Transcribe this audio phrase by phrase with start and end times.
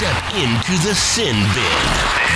[0.00, 1.82] Step into the sin bin.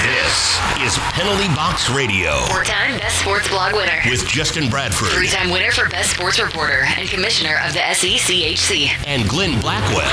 [0.05, 4.03] This is Penalty Box Radio Four-time Best Sports Blog winner.
[4.11, 8.91] with Justin Bradford Three-time winner for Best Sports Reporter and Commissioner of the SECHC.
[9.07, 10.05] and Glenn Blackwell.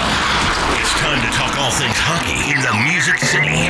[0.80, 3.68] It's time to talk all things hockey in the Music City.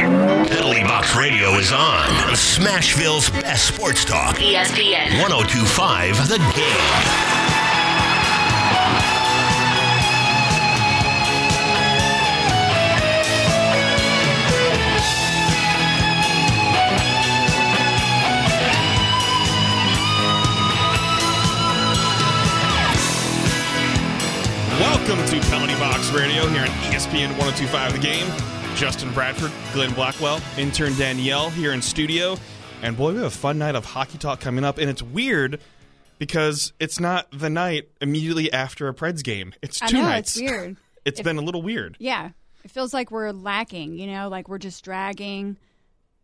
[0.53, 2.05] Penalty Box Radio is on
[2.37, 4.35] Smashville's best sports talk.
[4.35, 5.17] ESPN.
[5.19, 7.40] 1025 The Game.
[25.07, 28.27] Welcome to Penalty Box Radio here on ESPN 1025 The Game.
[28.75, 32.37] Justin Bradford, Glenn Blackwell, intern Danielle here in studio.
[32.81, 34.77] And boy, we have a fun night of hockey talk coming up.
[34.77, 35.59] And it's weird
[36.19, 39.53] because it's not the night immediately after a Preds game.
[39.61, 40.37] It's I two know, nights.
[40.37, 40.77] it's weird.
[41.03, 41.97] It's If- been a little weird.
[41.99, 42.29] Yeah.
[42.63, 45.57] It feels like we're lacking, you know, like we're just dragging.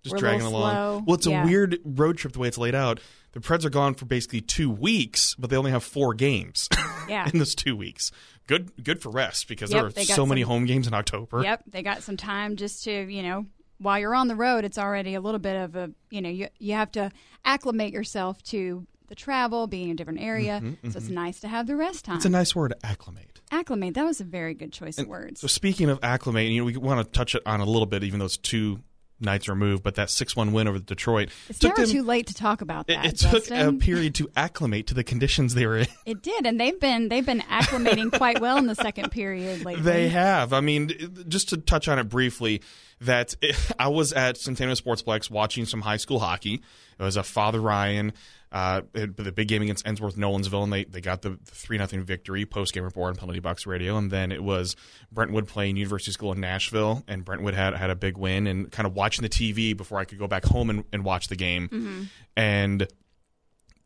[0.04, 0.72] Just We're dragging along.
[0.72, 1.04] slow.
[1.06, 3.00] Well, it's a weird road trip the way it's laid out.
[3.34, 6.70] The Preds are gone for basically two weeks, but they only have four games
[7.10, 7.28] Yeah.
[7.34, 8.12] in those two weeks.
[8.48, 11.44] Good, good for rest because Yep, there are so many some- home games in October.
[11.44, 11.64] Yep.
[11.68, 13.46] They got some time just to, you know,
[13.78, 16.48] while you're on the road, it's already a little bit of a, you know, you,
[16.58, 17.12] you have to
[17.46, 20.62] acclimate yourself to the travel, being in a different area.
[20.90, 22.14] So it's nice to have the rest time.
[22.14, 23.40] Mm-hmm, It's a nice word, acclimate.
[23.52, 23.94] acclimate.
[23.94, 25.40] That was a very good choice of words.
[25.42, 28.04] So speaking of acclimate, you know, we want to touch it on a little bit,
[28.04, 28.80] even though it's two
[29.20, 29.84] nights removed.
[29.84, 32.94] But that six-one win over Detroit It's never them- too late to talk about It,
[32.96, 33.06] that.
[33.06, 35.88] it took a period to acclimate to the conditions they were in.
[36.06, 39.82] It did, and they've been they've been acclimating quite well in the second period lately.
[39.84, 40.54] They have.
[40.54, 40.92] I mean,
[41.28, 42.62] just to touch on it briefly,
[43.02, 43.36] that
[43.80, 46.62] I was at Centennial Sportsplex watching some high school hockey.
[47.00, 48.14] It was a Father Ryan,
[48.52, 52.46] uh, the big game against Ensworth Nolensville, and they, they got the three nothing victory
[52.46, 54.76] post game report on Penalty Box Radio, and then it was
[55.12, 58.88] Brentwood playing University School in Nashville, and Brentwood had had a big win, and kind
[58.88, 62.10] of watching the TV before I could go back home and, and watch the game,
[62.38, 62.86] and wh-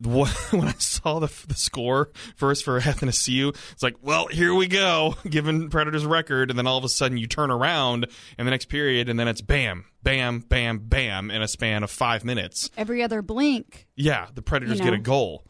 [0.50, 5.16] when I saw the, the score first for Athanasiu, it's like, well, here we go,
[5.28, 8.06] given Predators' record, and then all of a sudden you turn around
[8.38, 11.90] in the next period, and then it's bam, bam, bam, bam in a span of
[11.90, 12.70] five minutes.
[12.76, 15.44] Every other blink, Yeah, the Predators You get a goal.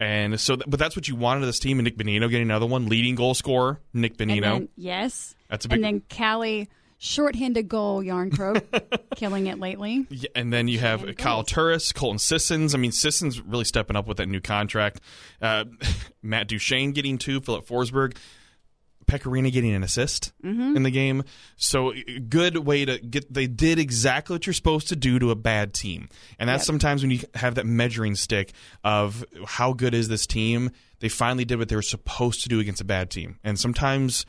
[0.00, 1.78] And so, but that's what you wanted of this team.
[1.80, 4.42] And Nick Bonino getting another one, leading goal scorer, Nick Bonino.
[4.42, 6.66] then yes, That's a big- and then Calle
[6.98, 10.06] shorthanded goal Yarn Jarnkrok, killing it lately.
[10.10, 11.46] Yeah, and then you have Kyle goals.
[11.48, 12.74] Turris, Colton Sissons.
[12.74, 15.00] I mean, Sissons really stepping up with that new contract.
[15.40, 15.64] Uh,
[16.22, 18.16] Matt Duchesne getting two, Filip Forsberg,
[19.06, 20.76] Pecorino getting an assist Mm-hmm.
[20.76, 21.24] in the game.
[21.56, 21.92] So
[22.28, 23.32] good way to get.
[23.32, 26.08] They did exactly what you're supposed to do to a bad team,
[26.38, 26.66] and that's Yep.
[26.66, 28.52] sometimes when you have that measuring stick
[28.84, 30.70] of how good is this team.
[31.00, 34.26] They finally did what they were supposed to do against a bad team, and sometimes.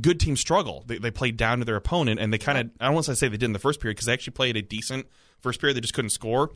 [0.00, 0.84] Good teams struggle.
[0.86, 3.16] They, they played down to their opponent, and they kind of, I don't want to
[3.16, 5.06] say they did in the first period because they actually played a decent
[5.40, 5.76] first period.
[5.76, 6.52] They just couldn't score.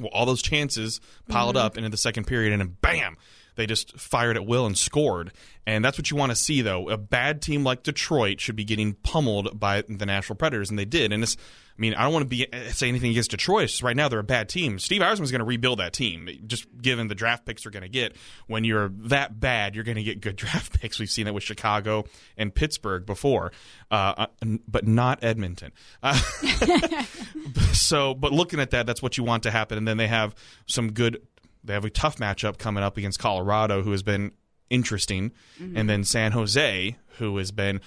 [0.00, 1.66] Well, all those chances piled mm-hmm.
[1.66, 3.16] up into the second period, and then bam,
[3.56, 5.32] they just fired at will and scored.
[5.66, 6.88] And that's what you want to see, though.
[6.90, 10.84] A bad team like Detroit should be getting pummeled by the Nashville Predators, and they
[10.84, 11.10] did.
[11.10, 13.68] And this, I mean, I don't want to be say anything against Detroit.
[13.68, 14.78] Just right now, they're a bad team.
[14.78, 17.88] Steve Yzerman's going to rebuild that team, just given the draft picks they're going to
[17.88, 18.14] get.
[18.46, 20.98] When you're that bad, you're going to get good draft picks.
[20.98, 22.04] We've seen that with Chicago
[22.36, 23.50] and Pittsburgh before,
[23.90, 24.26] uh,
[24.68, 25.72] but not Edmonton.
[26.02, 26.20] Uh,
[27.72, 29.78] so, but looking at that, that's what you want to happen.
[29.78, 30.34] And then they have
[30.66, 31.26] some good.
[31.64, 34.32] They have a tough matchup coming up against Colorado, who has been
[34.70, 37.80] interesting, and then San Jose, who has been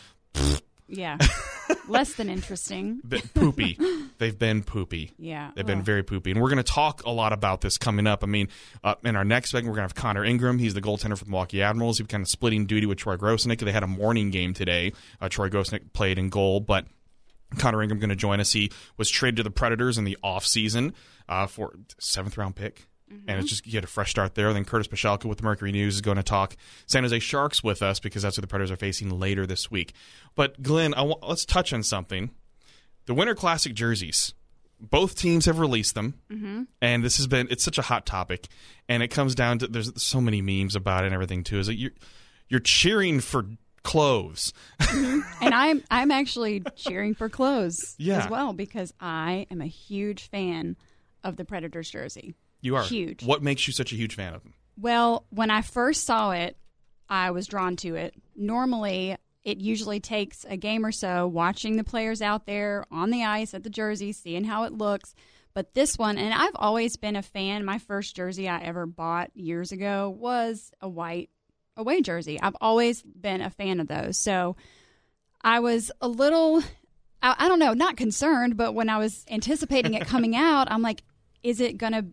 [0.88, 1.18] Yeah,
[1.88, 3.02] less than interesting.
[3.34, 3.78] poopy.
[4.20, 5.12] They've been poopy.
[5.20, 5.86] Yeah, They've been Ugh.
[5.86, 6.32] very poopy.
[6.32, 8.24] And we're going to talk a lot about this coming up.
[8.24, 8.48] I mean,
[8.84, 10.60] uh, in our next segment, we're going to have Connor Ingram.
[10.60, 11.98] He's the goaltender for the Milwaukee Admirals.
[11.98, 13.60] He's kind of splitting duty with Troy Grosenick.
[13.60, 14.94] They had a morning game today.
[15.22, 16.86] Uh, Troy Grosenick played in goal, but
[17.58, 18.54] Connor Ingram going to join us.
[18.54, 20.94] He was traded to the Predators in the offseason
[21.30, 22.87] uh, for seventh round pick.
[23.10, 24.52] And it's just you get a fresh start there.
[24.54, 27.82] Then Curtis Pashelka with the Mercury News is going to talk San Jose Sharks with
[27.82, 29.94] us because that's who the Predators are facing later this week.
[30.36, 32.32] But Glenn, I wa- let's touch on something.
[33.06, 34.34] The Winter Classic jerseys.
[34.80, 36.64] Both teams have released them, mm-hmm.
[36.82, 38.48] and this has been it's such a hot topic.
[38.88, 41.58] And it comes down to there's so many memes about it and everything too.
[41.60, 41.94] Is that you're
[42.50, 43.46] you're cheering for
[43.84, 44.54] clothes?
[44.80, 48.20] and I'm I'm actually cheering for clothes Yeah.
[48.20, 50.76] as well because I am a huge fan
[51.24, 52.36] of the Predators jersey.
[52.62, 53.24] You are Huge.
[53.24, 54.54] What makes you such a huge fan of them?
[54.80, 56.58] Well, when I first saw it,
[57.10, 58.14] I was drawn to it.
[58.36, 63.24] Normally, it usually takes a game or so watching the players out there on the
[63.24, 65.16] ice at the jersey, seeing how it looks.
[65.54, 67.66] But this one, and I've always been a fan.
[67.66, 71.30] My first jersey I ever bought years ago was a white
[71.76, 72.40] away jersey.
[72.40, 74.18] I've always been a fan of those.
[74.18, 74.56] So
[75.42, 76.60] I was a little.
[77.22, 80.68] I I, I don't know, not concerned, but when I was anticipating it coming out,
[80.70, 81.04] I'm like,
[81.42, 82.06] is it going to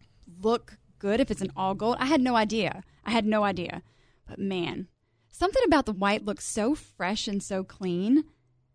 [0.44, 1.96] look good if it's an all gold?
[1.99, 2.82] I had no idea.
[3.05, 3.82] I had no idea.
[4.29, 4.88] But man,
[5.29, 8.25] something about the white looks so fresh and so clean.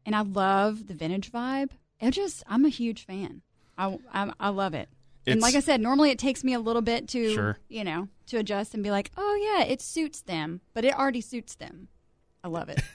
[0.05, 1.71] And I love the vintage vibe.
[1.99, 3.41] It just, I'm a huge fan.
[3.77, 4.89] I, I, I love it.
[5.27, 7.57] and like I said, normally it takes me a little bit to, Sure.
[7.69, 11.21] you know, to adjust and be like, oh yeah, it suits them, but it already
[11.21, 11.87] suits them.
[12.43, 12.81] I love it.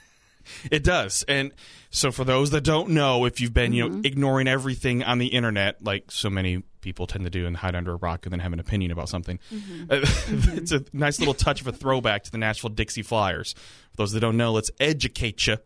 [0.71, 1.23] It does.
[1.27, 1.51] And
[1.89, 3.95] so for those that don't know, if you've been, you Mm-hmm.
[3.95, 7.73] know, ignoring everything on the internet, like so many people tend to do and hide
[7.75, 9.83] under a rock and then have an opinion about something, Mm-hmm.
[9.91, 13.53] uh, it's a nice little touch of a throwback to the Nashville Dixie Flyers.
[13.91, 15.57] For those that don't know, let's educate you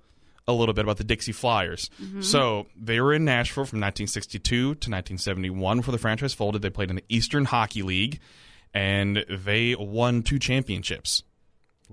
[0.47, 1.89] a little bit about the Dixie Flyers.
[2.01, 2.21] Mm-hmm.
[2.21, 6.61] So they were in Nashville from 1962 to 1971 before the franchise folded.
[6.61, 8.19] They played in the Eastern Hockey League
[8.73, 11.23] and they won two championships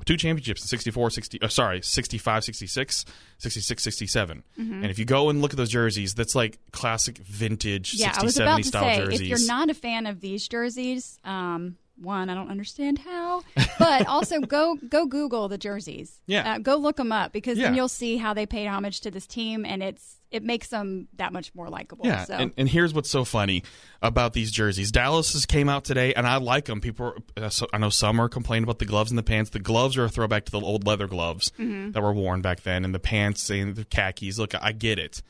[0.04, 3.04] two championships in 64 60 uh, sorry 65 66
[3.38, 7.94] 66 67 and if you go and look at those jerseys that's like classic vintage
[7.94, 10.06] yeah, 60 I was 70 about to style say, jerseys if you're not a fan
[10.06, 13.42] of these jerseys, um, one, I don't understand how,
[13.78, 16.20] but also go go Google the jerseys.
[16.26, 16.54] Yeah.
[16.54, 19.26] uh, go look them up because then you'll see how they paid homage to this
[19.26, 22.04] team, and it's it makes them that much more likable.
[22.06, 22.34] yeah so.
[22.34, 23.62] and, and here's what's so funny
[24.02, 27.06] about these jerseys dallas's came out today and i like them people
[27.38, 29.58] are- uh, so, i know some are complaining about the gloves and the pants the
[29.58, 31.92] gloves are a throwback to the old leather gloves Mm-hmm.
[31.92, 35.22] that were worn back then and the pants and the khakis look i get it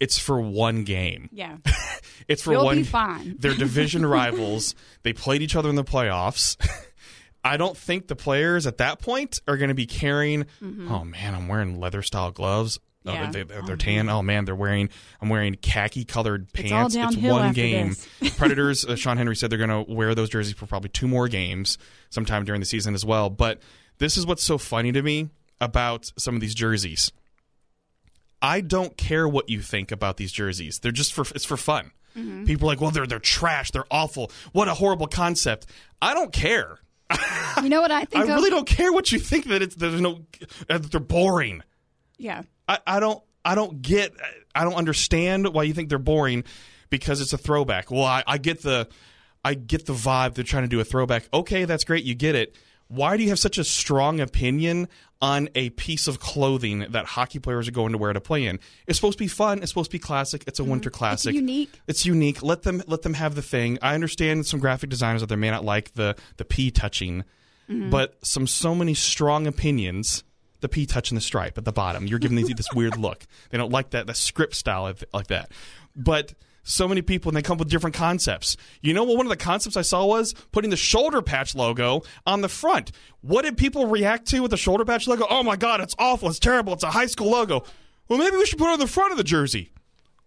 [0.00, 1.56] it's for one game yeah,
[2.28, 2.76] It's for You'll one.
[2.78, 3.36] be fine.
[3.38, 4.74] They're division rivals.
[5.04, 6.56] They played each other in the playoffs.
[7.44, 10.46] I don't think the players at that point are going to be carrying.
[10.62, 12.80] Oh man, I'm wearing leather style gloves.
[13.06, 13.12] Oh.
[13.12, 13.30] Yeah.
[13.30, 14.08] they, they're, they're tan.
[14.08, 14.88] Oh man, they're wearing.
[15.20, 16.94] I'm wearing khaki colored It's pants.
[16.94, 17.96] It's downhill one game.
[18.36, 18.84] Predators.
[18.84, 21.78] Uh, Sean Henry said they're going to wear those jerseys for probably two more games,
[22.10, 23.30] sometime during the season as well.
[23.30, 23.60] But
[23.98, 25.30] this is what's so funny to me
[25.60, 27.12] about some of these jerseys.
[28.42, 30.78] I don't care what you think about these jerseys.
[30.80, 31.92] They're just for it's for fun.
[32.16, 32.44] Mm-hmm.
[32.44, 33.70] People are like, well, they're they're trash.
[33.70, 34.30] They're awful.
[34.52, 35.66] What a horrible concept.
[36.00, 36.78] I don't care.
[37.62, 38.24] you know what I I think?
[38.24, 38.28] of?
[38.28, 40.22] really don't care what you think that it's there's no
[40.68, 41.62] uh, that they're boring.
[42.18, 44.12] Yeah, I, I don't I don't get
[44.54, 46.44] I don't understand why you think they're boring
[46.90, 47.90] because it's a throwback.
[47.90, 48.88] Well, I, I get the
[49.44, 51.28] I get the vibe they're trying to do a throwback.
[51.32, 52.56] Okay, that's great, you get it.
[52.88, 54.88] Why do you have such a strong opinion
[55.20, 58.60] on a piece of clothing that hockey players are going to wear to play in?
[58.86, 59.58] It's supposed to be fun.
[59.58, 60.44] It's supposed to be classic.
[60.46, 60.72] It's a mm-hmm.
[60.72, 61.34] winter classic.
[61.34, 61.80] unique.
[61.88, 62.42] It's unique.
[62.42, 63.78] Let them let them have the thing.
[63.82, 67.24] I understand some graphic designers out there may not like the the P touching,
[67.68, 67.90] mm-hmm.
[67.90, 70.22] but some so many strong opinions.
[70.66, 72.08] The P touching the stripe at the bottom.
[72.08, 73.24] You're giving these this weird look.
[73.50, 75.52] They don't like that the script style like that.
[75.94, 76.34] But
[76.64, 78.56] so many people and they come up with different concepts.
[78.82, 82.02] You know what one of the concepts I saw was putting the shoulder patch logo
[82.26, 82.90] on the front.
[83.20, 85.24] What did people react to with the shoulder patch logo?
[85.30, 87.62] Oh my god, it's awful, it's terrible, it's a high school logo.
[88.08, 89.70] Well, maybe we should put it on the front of the jersey.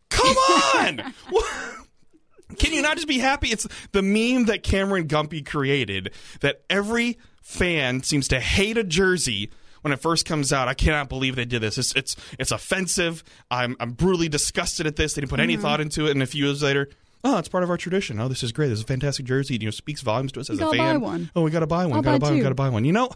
[0.10, 1.14] Come on!
[2.58, 3.50] Can you not just be happy?
[3.50, 9.50] It's the meme that Cameron Gumpy created that every fan seems to hate a jersey
[9.82, 10.68] when it first comes out.
[10.68, 11.78] I cannot believe they did this.
[11.78, 13.24] It's it's it's offensive.
[13.50, 15.14] I'm I'm brutally disgusted at this.
[15.14, 15.62] They didn't put any mm-hmm.
[15.62, 16.12] thought into it.
[16.12, 16.90] And a few years later,
[17.24, 18.20] oh, it's part of our tradition.
[18.20, 18.70] Oh, this is great.
[18.70, 19.56] This is a fantastic jersey.
[19.56, 21.30] You know, speaks volumes to us as a fan.
[21.36, 21.98] Oh, we got to buy one.
[21.98, 22.42] I'll Got to buy buy one.
[22.42, 22.86] Got to buy one.
[22.86, 23.10] You know,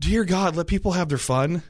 [0.00, 1.62] dear God, let people have their fun.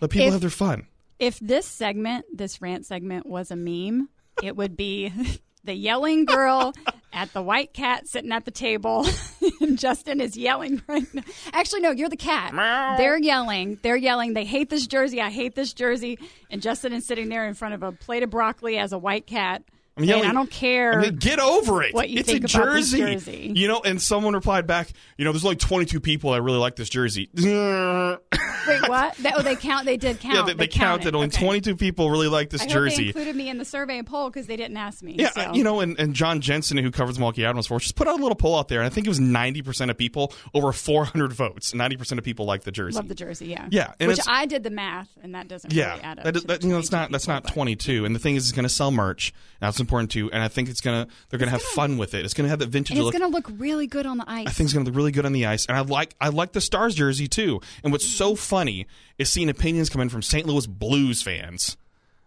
[0.00, 0.86] Let people If- have their fun.
[1.18, 4.08] if this segment, this rant segment, was a meme,
[4.42, 5.12] it would be
[5.64, 6.72] the yelling girl
[7.12, 9.06] at the white cat sitting at the table,
[9.60, 11.22] and Justin is yelling right now.
[11.52, 12.52] Actually, no, you're the cat.
[12.98, 13.78] They're yelling.
[13.82, 14.34] They're yelling.
[14.34, 15.20] They hate this jersey.
[15.20, 16.18] I hate this jersey.
[16.50, 19.26] And Justin is sitting there in front of a plate of broccoli as a white
[19.26, 19.62] cat.
[19.98, 20.98] I'm yelling- I don't care.
[20.98, 21.92] I mean, get over it.
[21.94, 22.98] what you it's think a about this jersey.
[22.98, 23.52] jersey.
[23.54, 26.76] You know, and someone replied back, you know, there's only 22 people that really like
[26.76, 27.28] this jersey.
[27.34, 29.14] Wait, what?
[29.16, 29.86] They, oh, they count.
[29.86, 30.34] They did count.
[30.34, 31.14] yeah, they, they counted.
[31.14, 31.44] Only Okay.
[31.44, 33.06] 22 people really like this I they jersey.
[33.08, 35.14] included me in the survey and poll because they didn't ask me.
[35.18, 35.52] Yeah, so.
[35.54, 38.18] you know, and, and John Jensen, who covers Milwaukee Admirals for us, just put out
[38.18, 41.32] a little poll out there, and I think it was 90% of people, over 400
[41.32, 42.96] votes, 90% of people like the jersey.
[42.96, 43.66] Love the jersey, yeah.
[43.70, 46.24] Yeah, Which I did the math, and that doesn't yeah, really add up.
[46.24, 48.04] that is, that, you know, 22 not that's not 22.
[48.04, 49.32] And the thing is, it's going to sell merch.
[49.60, 50.30] That's important too.
[50.30, 52.24] And I think it's gonna they're gonna have fun with it.
[52.24, 53.12] It's gonna have that vintage And it's look.
[53.18, 54.46] going to look really good on the ice.
[54.46, 56.28] I think it's going to look really good on the ice, and I like I
[56.28, 57.60] like the Stars jersey too.
[57.82, 58.38] And what's so mm.
[58.38, 58.86] funny
[59.18, 60.46] is seeing opinions come in from St.
[60.46, 61.76] Louis Blues fans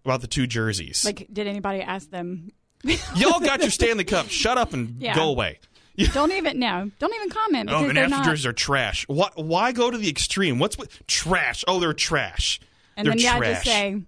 [0.03, 1.05] about the two jerseys.
[1.05, 2.51] like, did anybody ask them?
[3.15, 4.29] Y'all got your Stanley Cup.
[4.29, 5.15] Shut up and Yeah.
[5.15, 5.59] go away.
[6.13, 6.89] Don't even no.
[6.99, 8.25] Don't even comment Oh, the they're not.
[8.25, 9.05] jerseys are trash.
[9.07, 10.57] Why, why go to the extreme?
[10.57, 11.63] What's with trash?
[11.67, 12.59] Oh, they're trash.
[12.97, 13.53] and they're then yeah, trash.
[13.55, 14.01] just say,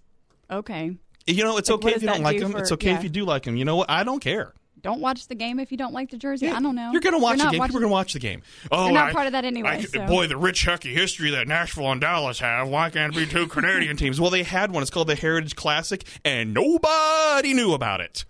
[0.49, 0.95] okay.
[1.27, 2.51] You know, it's Like, okay if you don't that like do them.
[2.53, 2.97] for- it's okay yeah.
[2.97, 3.55] if you do like them.
[3.55, 3.89] You know what?
[3.89, 4.53] I don't care.
[4.81, 6.49] don't watch the game if you don't like the jersey.
[6.49, 6.91] I don't know.
[6.91, 7.59] You're going to watch the game.
[7.59, 8.41] watching- People are going to watch the game.
[8.69, 11.29] Oh, You're not I- part of that anyway, I- so- Boy, the rich hockey history
[11.31, 12.67] that Nashville and Dallas have.
[12.67, 14.19] Why can't it be two Canadian teams?
[14.19, 14.81] Well, they had one.
[14.81, 18.25] It's called the Heritage Classic, and nobody knew about it.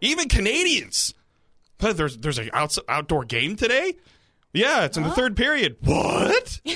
[0.00, 1.14] Even Canadians.
[1.78, 3.94] But there's there's an outdoor game today.
[4.52, 5.76] Yeah, it's in the third period.
[5.80, 6.60] What?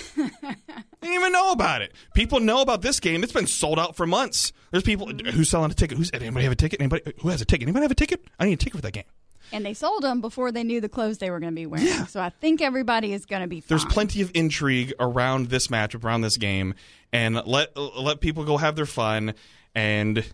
[1.00, 1.92] Didn't even know about it.
[2.14, 3.22] People know about this game.
[3.22, 4.52] It's been sold out for months.
[4.70, 5.96] There's people who's selling a ticket.
[5.96, 6.80] Who's anybody have a ticket?
[6.80, 7.64] Anybody who has a ticket?
[7.64, 8.24] Anybody have a ticket?
[8.38, 9.04] I need a ticket for that game.
[9.52, 11.86] And they sold them before they knew the clothes they were going to be wearing.
[12.06, 13.68] So I think everybody is going to be fine.
[13.68, 16.74] There's plenty of intrigue around this matchup, around this game,
[17.12, 19.34] and let let people go have their fun.
[19.74, 20.24] And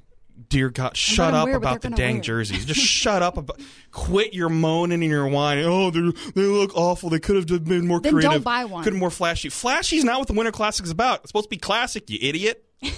[0.48, 2.22] dear God, shut up about the dang wear.
[2.22, 2.64] jerseys.
[2.64, 3.36] Just shut up.
[3.36, 3.60] About,
[3.90, 5.64] quit your moaning and your whining.
[5.66, 6.00] Oh, they
[6.34, 7.10] they look awful.
[7.10, 8.44] They could have been more Then don't creative.
[8.44, 8.84] buy one.
[8.84, 9.48] Could have more flashy.
[9.48, 11.20] Flashy's not what the Winter Classic is about.
[11.20, 12.08] It's supposed to be classic.
[12.10, 12.64] You idiot.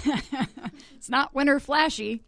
[1.07, 2.25] It's not winter flashy.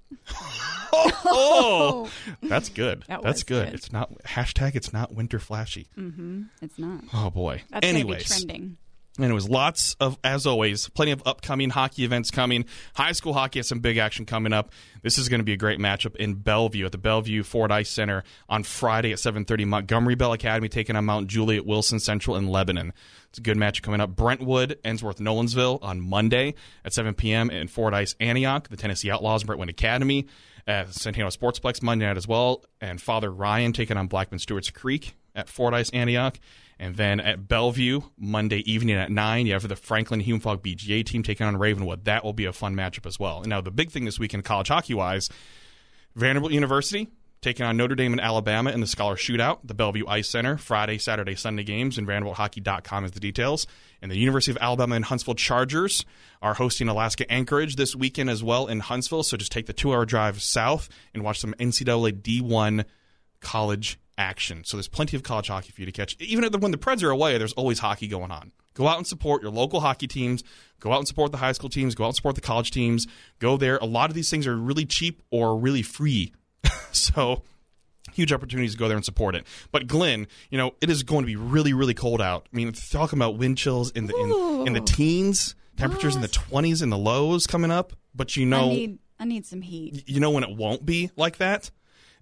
[0.92, 2.10] Oh, oh.
[2.44, 3.02] that's good.
[3.08, 3.66] That that's good.
[3.66, 3.74] good.
[3.74, 4.76] It's not hashtag.
[4.76, 5.88] It's not winter flashy.
[5.98, 6.42] Mm-hmm.
[6.62, 7.00] It's not.
[7.12, 7.62] Oh boy.
[7.70, 8.28] That's Anyways.
[8.28, 8.76] going to be trending.
[9.18, 12.64] And it was lots of, as always, plenty of upcoming hockey events coming.
[12.94, 14.70] High school hockey has some big action coming up.
[15.02, 17.90] This is going to be a great matchup in Bellevue at the Bellevue Ford Ice
[17.90, 19.66] Center on Friday at 7:30.
[19.66, 22.92] Montgomery Bell Academy taking on Mount Juliet Wilson Central in Lebanon.
[23.30, 24.14] It's a good match coming up.
[24.14, 27.50] Brentwood, Ensworth, Nolensville on Monday at 7 p.m.
[27.50, 30.26] in Ford Ice Antioch, the Tennessee Outlaws, Brentwood Academy
[30.66, 32.64] at Centennial Sportsplex Monday night as well.
[32.80, 36.38] And Father Ryan taking on Blackman Stewart's Creek at Ford Ice Antioch.
[36.80, 41.04] And then at Bellevue, Monday evening at 9, you have the Franklin Hume Fogg BGA
[41.04, 42.04] team taking on Ravenwood.
[42.04, 43.38] That will be a fun matchup as well.
[43.40, 45.28] And now, the big thing this weekend, college hockey wise,
[46.14, 47.08] Vanderbilt University
[47.40, 50.98] taking on Notre Dame and Alabama in the Scholar Shootout, the Bellevue Ice Center, Friday,
[50.98, 53.66] Saturday, Sunday games, and VanderbiltHockey.com is the details.
[54.02, 56.04] And the University of Alabama and Huntsville Chargers
[56.42, 59.22] are hosting Alaska Anchorage this weekend as well in Huntsville.
[59.22, 62.84] So just take the two hour drive south and watch some NCAA D1
[63.40, 64.64] college action.
[64.64, 66.16] So there's plenty of college hockey for you to catch.
[66.20, 68.52] Even when the Preds are away, there's always hockey going on.
[68.74, 70.44] Go out and support your local hockey teams.
[70.80, 71.94] Go out and support the high school teams.
[71.94, 73.06] Go out and support the college teams.
[73.38, 73.76] Go there.
[73.78, 76.32] A lot of these things are really cheap or really free.
[76.92, 77.42] so
[78.12, 79.46] huge opportunities to go there and support it.
[79.72, 82.48] But Glenn, you know, it is going to be really, really cold out.
[82.52, 86.28] I mean, talking about wind chills in the in, in the teens, temperatures in the
[86.28, 87.92] twenties and the lows coming up.
[88.14, 90.04] But you know, I need I need some heat.
[90.08, 91.70] you know when it won't be like that?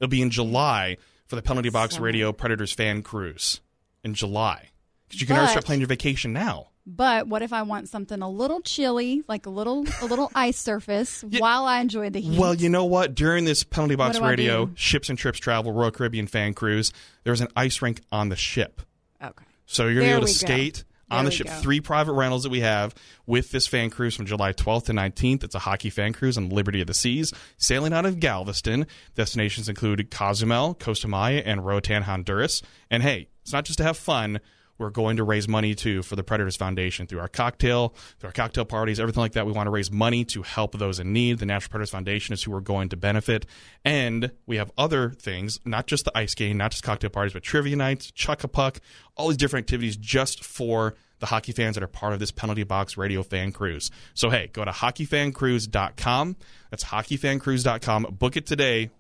[0.01, 2.07] It'll be in July for the Penalty Box Summer.
[2.07, 3.61] Radio Predators fan cruise
[4.05, 4.71] in July.
[5.09, 6.69] Because you can already start planning your vacation now.
[6.89, 10.57] But what if I want something a little chilly, like a little a little ice
[10.59, 12.39] surface, while I enjoy the heat?
[12.39, 13.15] Well, you know what?
[13.15, 14.71] During this Penalty Box Radio?
[14.77, 16.93] Ships and Trips Travel Royal Caribbean fan cruise,
[17.25, 18.83] there's an ice rink on the ship.
[19.23, 19.45] okay.
[19.67, 20.85] So you're going to be able to skate.
[20.89, 20.96] go.
[21.11, 21.47] On the ship.
[21.47, 21.53] go.
[21.55, 22.95] Three private rentals that we have
[23.27, 25.45] with this fan cruise from July 12th to 19th.
[25.45, 28.87] It's a hockey fan cruise on Liberty of the Seas, sailing out of Galveston.
[29.15, 32.63] Destinations include Cozumel, Costa Maya, and Roatan, Honduras.
[32.91, 34.41] And hey, it's not just to have fun.
[34.79, 38.33] We're going to raise money too for the Predators Foundation through our cocktail, through our
[38.33, 39.47] cocktail parties, everything like that.
[39.47, 41.39] We want to raise money to help those in need.
[41.39, 43.47] The National Predators Foundation is who we're going to benefit.
[43.85, 47.43] And we have other things, not just the ice skating, not just cocktail parties, but
[47.43, 48.81] trivia nights, chuck a puck,
[49.17, 52.63] all these different activities just for the hockey fans that are part of this penalty
[52.63, 53.91] box radio fan cruise.
[54.15, 56.37] So hey, go to hockeyfancruise.com.
[56.71, 58.17] That's hockeyfancruise.com.
[58.19, 58.91] Book it today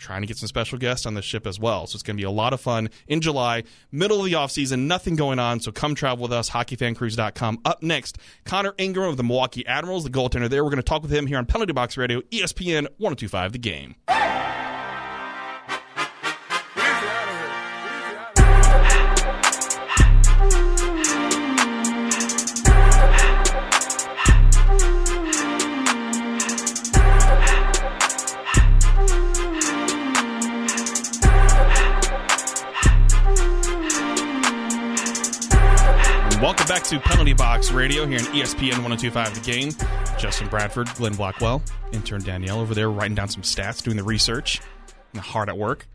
[0.00, 1.86] trying to get some special guests on the ship as well.
[1.86, 4.86] So it's going to be a lot of fun in July, middle of the offseason,
[4.86, 5.60] nothing going on.
[5.60, 7.60] So come travel with us, hockeyfancruise.com.
[7.64, 10.64] Up next, Connor Ingram of the Milwaukee Admirals, the goaltender there.
[10.64, 14.59] We're going to talk with him here on Penalty Box Radio, ESPN 1025 The Game.
[36.98, 39.70] Penalty Box Radio here E ESPN 1025 The Game.
[40.18, 44.60] Justin Bradford, Glenn Blackwell, intern Danielle over there writing down some stats, doing the research,
[45.12, 45.86] and hard at work.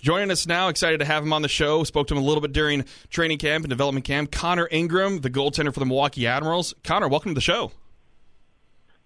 [0.00, 1.84] Joining us now, excited to have him on the show.
[1.84, 4.30] Spoke to him a little bit during training camp and development camp.
[4.30, 6.74] Connor Ingram, the goaltender for the Milwaukee Admirals.
[6.84, 7.72] Connor, welcome to the show.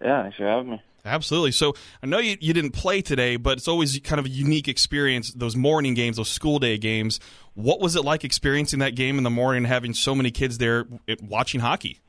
[0.00, 0.82] Yeah, thanks for having me.
[1.04, 1.52] Absolutely.
[1.52, 4.68] So I know you, you didn't play today, but it's always kind of a unique
[4.68, 7.20] experience, those morning games, those school day games.
[7.54, 10.58] What was it like experiencing that game in the morning and having so many kids
[10.58, 10.86] there
[11.22, 12.00] watching hockey?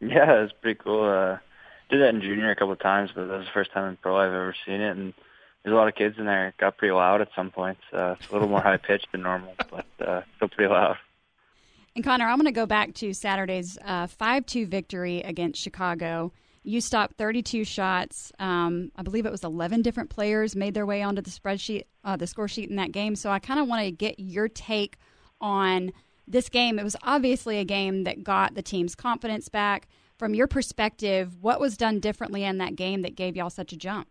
[0.00, 1.04] Yeah, it was pretty cool.
[1.04, 1.38] Uh,
[1.90, 3.96] did that in junior a couple of times, but that was the first time in
[3.96, 4.96] pro I've ever seen it.
[4.96, 5.14] And
[5.62, 6.48] there's a lot of kids in there.
[6.48, 7.80] It got pretty loud at some points.
[7.92, 10.98] Uh, it's a little more high pitched than normal, but uh, still pretty loud.
[11.96, 16.32] And Connor, I'm going to go back to Saturday's uh, 5 2 victory against Chicago.
[16.68, 18.30] You stopped 32 shots.
[18.38, 22.16] Um, I believe it was 11 different players made their way onto the spreadsheet, uh,
[22.16, 23.16] the score sheet in that game.
[23.16, 24.98] So I kind of want to get your take
[25.40, 25.92] on
[26.26, 26.78] this game.
[26.78, 29.88] It was obviously a game that got the team's confidence back.
[30.18, 33.76] From your perspective, what was done differently in that game that gave y'all such a
[33.76, 34.06] jump?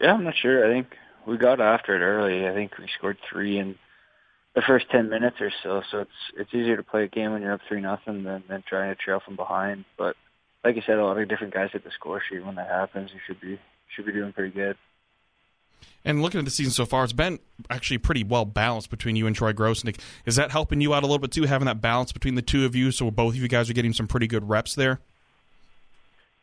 [0.00, 0.66] Yeah, I'm not sure.
[0.66, 0.86] I think
[1.26, 2.48] we got after it early.
[2.48, 3.74] I think we scored three in
[4.54, 5.82] the first ten minutes or so.
[5.90, 8.64] So it's it's easier to play a game when you're up three nothing than than
[8.66, 9.84] trying to trail from behind.
[9.98, 10.16] But
[10.64, 12.44] like you said, a lot of different guys hit the score sheet.
[12.44, 13.58] When that happens, you should be
[13.94, 14.76] should be doing pretty good.
[16.04, 17.38] And looking at the season so far, it's been
[17.70, 20.00] actually pretty well balanced between you and Troy Grosenick.
[20.26, 22.64] Is that helping you out a little bit too, having that balance between the two
[22.64, 25.00] of you, so both of you guys are getting some pretty good reps there?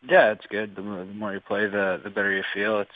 [0.08, 0.76] Yeah, it's good.
[0.76, 2.80] The more, the more you play, the the better you feel.
[2.80, 2.92] It's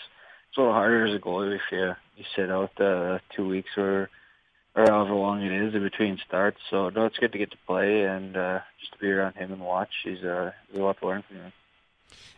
[0.50, 3.72] it's a little harder as a goalie if you you sit out the two weeks
[3.76, 4.12] or or however long
[5.52, 6.58] it is in between starts.
[6.70, 9.52] So no, it's good to get to play and uh, just to be around him
[9.52, 9.90] and watch.
[10.04, 11.54] He's uh, he's a lot to learn from him.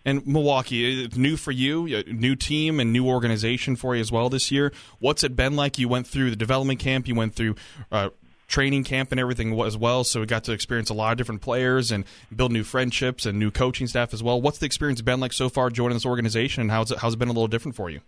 [0.06, 4.30] And Milwaukee, it's new for you, new team and new organization for you as well
[4.30, 4.72] this year.
[5.00, 5.80] What's it been like?
[5.80, 7.56] You went through the development camp, you went through
[7.92, 8.10] uh,
[8.48, 11.42] training camp and everything as well, so we got to experience a lot of different
[11.42, 14.40] players and build new friendships and new coaching staff as well.
[14.40, 17.18] What's the experience been like so far joining this organization, and how's it, how's it
[17.18, 18.02] been a little different for you?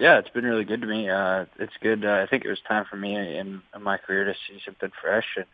[0.00, 1.10] Yeah, it's been really good to me.
[1.10, 2.06] Uh, it's good.
[2.06, 4.90] Uh, I think it was time for me in, in my career to see something
[4.98, 5.44] fresh, and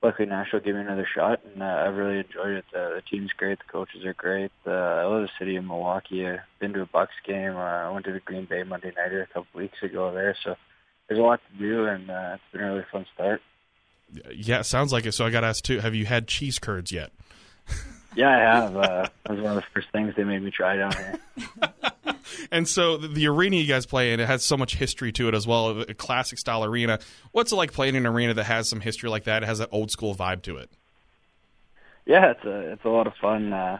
[0.00, 2.64] luckily Nashville gave me another shot, and uh, I really enjoyed it.
[2.72, 4.52] The, the team's great, the coaches are great.
[4.64, 6.24] Uh, I love the city of Milwaukee.
[6.24, 7.56] I've been to a Bucks game.
[7.56, 10.54] Uh, I went to the Green Bay Monday Nighter a couple weeks ago there, so
[11.08, 13.42] there's a lot to do, and uh, it's been a really fun start.
[14.32, 15.14] Yeah, sounds like it.
[15.14, 17.10] So I got to ask too: Have you had cheese curds yet?
[18.14, 18.76] yeah, I have.
[18.76, 21.18] Uh, that was one of the first things they made me try down here.
[22.50, 25.28] and so the, the, arena you guys play in, it has so much history to
[25.28, 25.80] it as well.
[25.82, 26.98] A classic style arena.
[27.32, 29.42] What's it like playing in an arena that has some history like that?
[29.42, 30.70] It has that old school vibe to it.
[32.06, 33.52] Yeah, it's a it's a lot of fun.
[33.52, 33.78] Uh,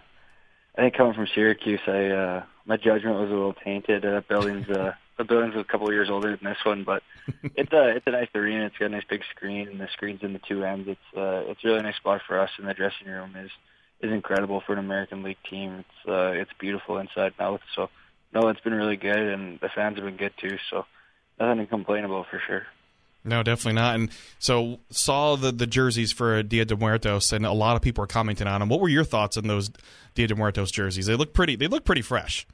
[0.77, 4.05] I think coming from Syracuse, I uh, my judgment was a little tainted.
[4.05, 7.03] Uh, buildings, uh, the building's a couple of years older than this one, but
[7.57, 8.67] it's a it's a nice arena.
[8.67, 10.89] It's got a nice big screen, and the screen's in the two ends.
[10.89, 13.51] It's uh, it's a really nice spot for us, and the dressing room is
[14.01, 15.81] is incredible for an American League team.
[15.81, 17.61] It's uh, it's beautiful inside and out.
[17.75, 17.91] So
[18.35, 20.59] no, it's been really good, and the fans have been good too.
[20.71, 20.87] So
[21.39, 22.67] nothing to complain about for sure.
[23.25, 23.97] No, definitely not.
[23.97, 28.03] And so saw the the jerseys for Dia de Muertos, and a lot of people
[28.05, 28.69] are commenting on them.
[28.69, 29.71] What were your thoughts on those
[30.15, 31.07] Dia de Muertos jerseys?
[31.07, 31.57] They look pretty.
[31.57, 32.47] They look pretty fresh.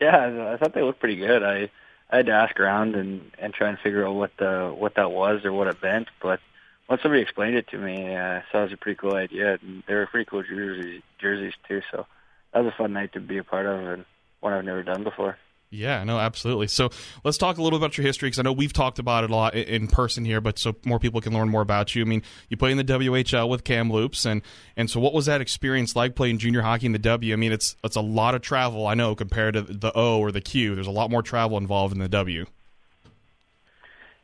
[0.00, 1.42] Yeah, I thought they looked pretty good.
[1.42, 1.70] I
[2.10, 5.12] I had to ask around and and try and figure out what the what that
[5.12, 6.40] was or what it meant, but
[6.88, 9.58] once somebody explained it to me, uh, I saw it was a pretty cool idea,
[9.62, 11.80] and they were pretty cool jerseys jerseys too.
[11.90, 12.06] So
[12.52, 14.04] that was a fun night to be a part of, and
[14.44, 15.36] one I've never done before.
[15.70, 16.68] Yeah, no, absolutely.
[16.68, 16.90] So
[17.24, 19.30] let's talk a little bit about your history because I know we've talked about it
[19.30, 22.02] a lot in person here, but so more people can learn more about you.
[22.02, 24.42] I mean, you play in the WHL with Kamloops, and
[24.76, 27.32] and so what was that experience like playing junior hockey in the W?
[27.32, 30.30] I mean, it's it's a lot of travel, I know, compared to the O or
[30.30, 30.76] the Q.
[30.76, 32.46] There's a lot more travel involved in the W.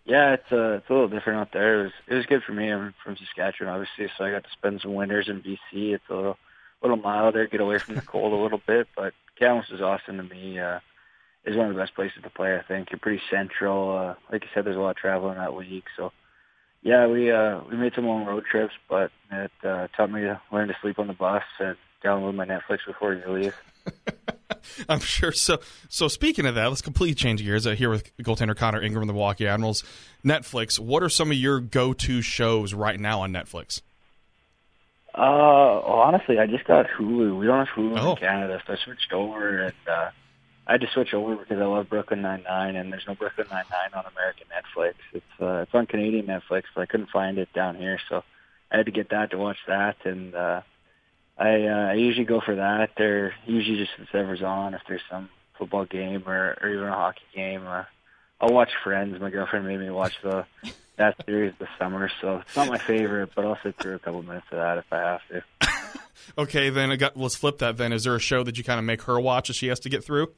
[0.04, 1.80] Yeah, it's uh, it's a little different out there.
[1.80, 2.70] It was it was good for me.
[2.70, 5.94] I'm from Saskatchewan, obviously, so I got to spend some winters in BC.
[5.94, 6.38] It's a little
[6.80, 10.22] little milder, get away from the cold a little bit, but Kamloops is awesome to
[10.22, 10.58] me.
[10.58, 10.78] Uh,
[11.44, 12.56] is one of the best places to play.
[12.56, 13.96] I think you're pretty central.
[13.96, 15.84] Uh, like you said, there's a lot of travel in that league.
[15.96, 16.12] So,
[16.82, 20.40] yeah, we uh, we made some long road trips, but it uh, taught me to
[20.52, 23.56] learn to sleep on the bus and download my Netflix before you leave.
[24.88, 25.32] I'm sure.
[25.32, 27.66] So, so speaking of that, let's completely change gears.
[27.66, 29.84] Uh, here with goaltender Connor Ingram of the Milwaukee Admirals.
[30.24, 30.78] Netflix.
[30.78, 33.80] What are some of your go-to shows right now on Netflix?
[35.14, 37.38] Uh, well, honestly, I just got Hulu.
[37.38, 38.10] We don't have Hulu oh.
[38.12, 40.10] in Canada, so I switched over and uh,
[40.70, 43.48] I had to switch over because I love Brooklyn Nine Nine, and there's no Brooklyn
[43.50, 44.94] Nine Nine on American Netflix.
[45.12, 48.22] It's uh, it's on Canadian Netflix, but I couldn't find it down here, so
[48.70, 49.96] I had to get that to watch that.
[50.04, 50.60] And uh,
[51.36, 52.90] I uh, I usually go for that.
[52.96, 54.74] They're usually just whatever's on.
[54.74, 57.82] If there's some football game or, or even a hockey game, uh,
[58.40, 59.20] I'll watch Friends.
[59.20, 60.46] My girlfriend made me watch the
[61.00, 64.22] that series this summer, so it's not my favorite, but I'll sit through a couple
[64.22, 66.00] minutes of that if I have to.
[66.42, 67.78] okay, then I got, let's flip that.
[67.78, 69.80] Then is there a show that you kind of make her watch as she has
[69.80, 70.28] to get through?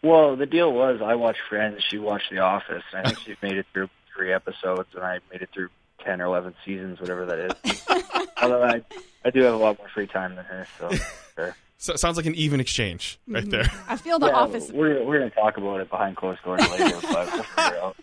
[0.00, 2.84] Well, the deal was I watched Friends, she watched The Office.
[2.92, 5.70] And I think she's made it through three episodes, and I made it through
[6.04, 7.84] ten or eleven seasons, whatever that is.
[8.42, 8.82] Although I,
[9.24, 10.90] I do have a lot more free time than her, so.
[11.34, 11.56] Sure.
[11.80, 13.50] So it sounds like an even exchange right mm-hmm.
[13.50, 13.70] there.
[13.88, 14.70] I feel the yeah, office.
[14.70, 17.96] We're we're gonna talk about it behind closed doors later, but we'll figure out.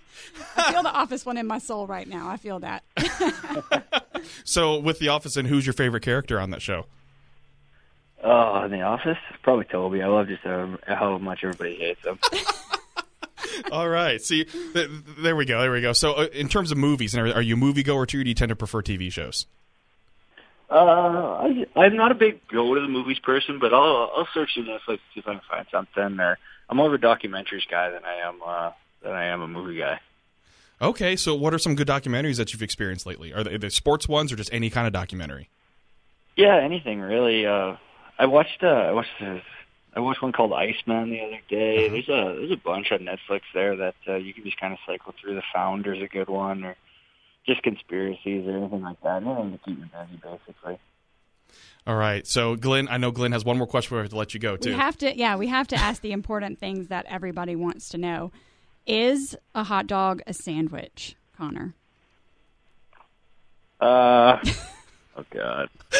[0.57, 2.29] I feel the office one in my soul right now.
[2.29, 2.83] I feel that.
[4.43, 6.85] so with the office, and who's your favorite character on that show?
[8.23, 10.01] Oh, in the office, probably Toby.
[10.01, 12.17] I love just how, how much everybody hates him.
[13.71, 14.21] All right.
[14.21, 15.61] See, th- there we go.
[15.61, 15.93] There we go.
[15.93, 18.35] So, uh, in terms of movies, and are you a moviegoer too, or do you
[18.35, 19.45] tend to prefer TV shows?
[20.69, 24.55] Uh, I, I'm not a big go to the movies person, but I'll I'll search
[24.55, 26.19] through Netflix see if I can find something.
[26.19, 26.37] Or
[26.69, 28.71] I'm more of a documentaries guy than I am uh,
[29.05, 30.01] than I am a movie guy.
[30.81, 33.33] Okay, so what are some good documentaries that you've experienced lately?
[33.33, 35.49] Are they, are they sports ones or just any kind of documentary?
[36.35, 37.45] Yeah, anything really.
[37.45, 37.77] Uh,
[38.19, 39.39] I watched uh, I watched uh,
[39.95, 41.85] I watched one called Iceman the other day.
[41.85, 41.93] Uh-huh.
[41.93, 44.79] There's a there's a bunch on Netflix there that uh, you can just kind of
[44.85, 45.35] cycle through.
[45.35, 46.75] The Founder's a good one, or
[47.45, 49.23] just conspiracies or anything like that.
[49.23, 50.77] Anything to keep you busy, basically.
[51.87, 54.17] All right, so Glenn, I know Glenn has one more question before we have to
[54.17, 54.71] let you go too.
[54.71, 57.99] We have to, yeah, we have to ask the important things that everybody wants to
[57.99, 58.31] know.
[58.87, 61.73] Is a hot dog a sandwich, Connor?
[63.79, 64.37] Uh,
[65.17, 65.69] oh God.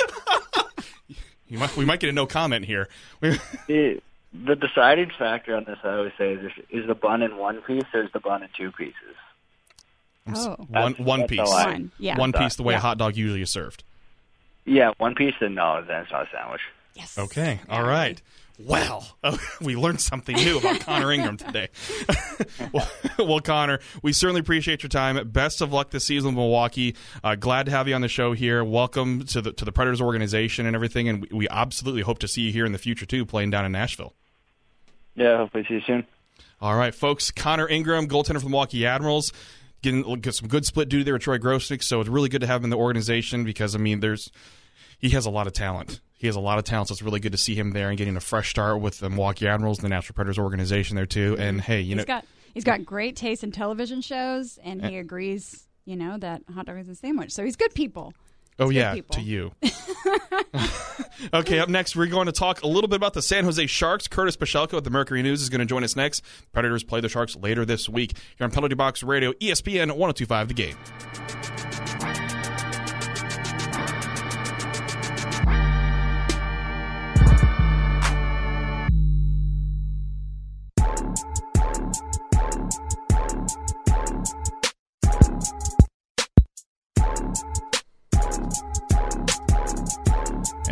[1.48, 2.90] You might, we might get a no comment here.
[3.22, 4.02] We- The,
[4.34, 7.62] the deciding factor on this, I always say, is if, is the bun in one
[7.62, 8.96] piece or is the bun in two pieces?
[10.36, 11.92] Oh, one That's- one piece, one.
[12.00, 12.18] Yeah.
[12.18, 12.80] one piece, the way Yeah.
[12.80, 13.84] a hot dog usually is served.
[14.66, 16.62] Yeah, one piece, then no, then it's not a sandwich.
[16.96, 17.16] yes.
[17.18, 18.20] Okay, all right.
[18.58, 21.70] Well, oh, we learned something new about Connor Ingram today.
[22.74, 22.90] well,
[23.20, 25.28] well, Connor, we certainly appreciate your time.
[25.30, 26.96] Best of luck this season with Milwaukee.
[27.24, 28.64] Uh, glad to have you on the show here.
[28.64, 32.28] Welcome to the to the Predators organization and everything, and we, we absolutely hope to
[32.28, 34.14] see you here in the future too, playing down in Nashville.
[35.16, 36.06] Yeah, hopefully see you soon.
[36.62, 37.32] All right, folks.
[37.32, 39.34] Connor Ingram, goaltender for the Milwaukee Admirals,
[39.82, 41.84] getting get some good split duty there with Troy Grosenick.
[41.84, 44.32] So it's really good to have him in the organization because I mean, there's
[44.98, 46.00] he has a lot of talent.
[46.18, 47.98] He has a lot of talent, so it's really good to see him there and
[47.98, 51.36] getting a fresh start with the Milwaukee Admirals and the Nashville Predators organization there too.
[51.38, 54.98] And hey, you know, He's got he's got great taste in television shows, and he
[54.98, 57.32] agrees, you know, that hot dog is a sandwich.
[57.32, 58.14] So he's good people.
[58.60, 59.16] oh good yeah, people.
[59.16, 59.52] to you.
[61.34, 64.08] okay, up next we're going to talk a little bit about the San Jose Sharks.
[64.08, 66.24] Curtis Pashelka at the Mercury News is going to join us next.
[66.54, 70.54] Predators play the Sharks later this week here on Penalty Box Radio, ESPN 1025 The
[70.54, 72.25] Game.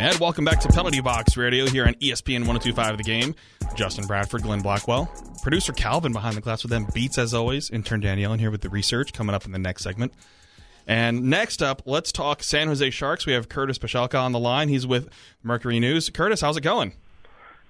[0.04, 3.34] And welcome back to Penalty Box Radio here on ESPN 1025 The Game.
[3.74, 5.10] Justin Bradford, Glenn Blackwell.
[5.42, 7.70] Producer Calvin behind the glass with them beats as always.
[7.70, 10.12] Intern Danielle in here with the research coming up in the next segment.
[10.86, 13.24] And next up, let's talk San Jose Sharks.
[13.24, 14.68] We have Curtis Pashelka on the line.
[14.68, 15.08] He's with
[15.42, 16.10] Mercury News.
[16.10, 16.92] Curtis, how's it going?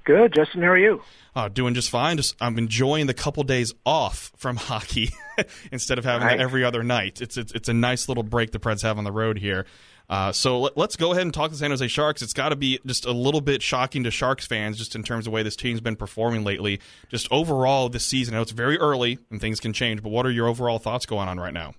[0.03, 0.63] Good, Justin.
[0.63, 1.03] How are you?
[1.37, 2.17] Oh, doing just fine.
[2.17, 5.11] Just I'm enjoying the couple days off from hockey
[5.71, 6.39] instead of having Right.
[6.39, 7.21] that every other night.
[7.23, 9.67] It's, it's it's a nice little break the Preds have on the road here.
[10.09, 12.23] Uh, so let, let's go ahead and talk to San Jose Sharks.
[12.23, 15.27] It's got to be just a little bit shocking to Sharks fans, just in terms
[15.27, 16.81] of the way this team's been performing lately.
[17.09, 18.35] Just overall this season.
[18.35, 21.07] I know it's very early and things can change, but what are your overall thoughts
[21.07, 21.75] going on right now?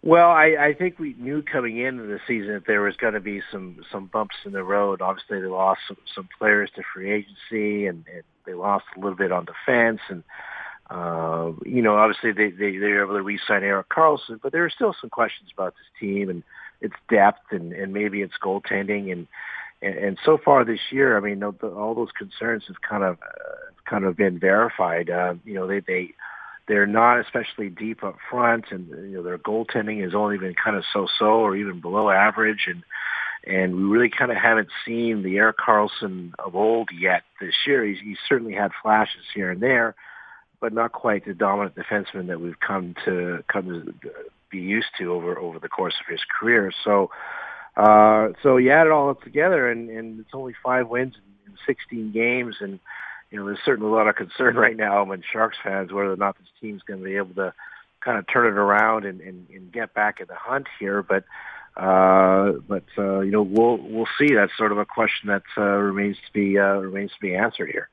[0.00, 3.20] Well, I, I think we knew coming into the season that there was going to
[3.20, 5.02] be some some bumps in the road.
[5.02, 9.16] Obviously, they lost some, some players to free agency, and, and they lost a little
[9.16, 10.22] bit on defense, and
[10.88, 14.64] uh, you know, obviously they, they they were able to re-sign Erik Karlsson, but there
[14.64, 16.44] are still some questions about this team and
[16.80, 19.26] its depth, and, and maybe its goaltending, and,
[19.82, 23.88] and and so far this year, I mean, all those concerns have kind of uh,
[23.88, 25.10] kind of been verified.
[25.10, 26.14] Uh, you know, they they
[26.68, 30.76] they're not especially deep up front, and you know their goaltending has only been kind
[30.76, 32.82] of so-so or even below average, and
[33.44, 37.84] and we really kind of haven't seen the Erik Karlsson of old yet this year.
[37.84, 39.94] He's, he's certainly had flashes here and there,
[40.60, 44.10] but not quite the dominant defenseman that we've come to come to
[44.50, 46.72] be used to over over the course of his career.
[46.84, 47.10] So,
[47.76, 51.14] uh, so you add it all up together, and, and it's only five wins
[51.46, 52.80] in, in 16 games, and
[53.30, 56.16] you know there's certainly a lot of concern right now among Sharks fans whether or
[56.16, 57.52] not this team's going to be able to
[58.00, 61.02] kind of turn it around and, and, and get back in the hunt here.
[61.02, 61.24] But
[61.76, 64.34] uh, but uh, you know we'll we'll see.
[64.34, 67.70] That's sort of a question that uh, remains to be uh, remains to be answered
[67.70, 67.88] here.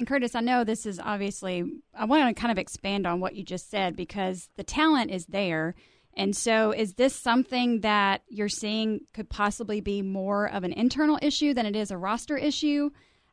[0.00, 1.62] And Curtis, I know this is obviously,
[1.94, 5.26] I want to kind of expand on what you just said because the talent is
[5.26, 5.74] there.
[6.16, 11.18] And so, is this something that you're seeing could possibly be more of an internal
[11.20, 12.88] issue than it is a roster issue?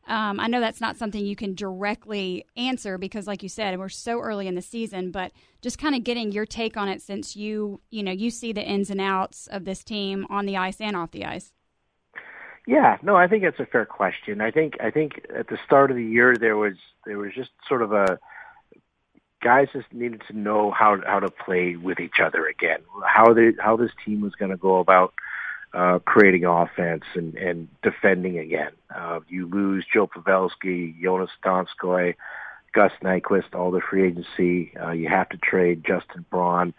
[0.10, 3.88] Um, I know that's not something you can directly answer because, like you said, we're
[3.88, 5.12] so early in the season.
[5.12, 8.52] But just kind of getting your take on it, since you you know you see
[8.52, 11.54] the ins and outs of this team on the ice and off the ice.
[12.68, 14.42] Yeah, no, I think that's a fair question.
[14.42, 16.74] I think I think at the start of the year there was
[17.06, 18.20] there was just sort of a
[19.42, 22.80] guys just needed to know how how to play with each other again.
[23.06, 25.14] How they how this team was going to go about
[25.74, 28.74] uh, creating offense and and defending again.
[28.94, 32.16] Uh, you lose Joe Pavelski, Joonas Donskoi,
[32.74, 34.74] Gus Nyquist, all the free agency.
[34.78, 36.74] Uh, you have to trade Justin Braun.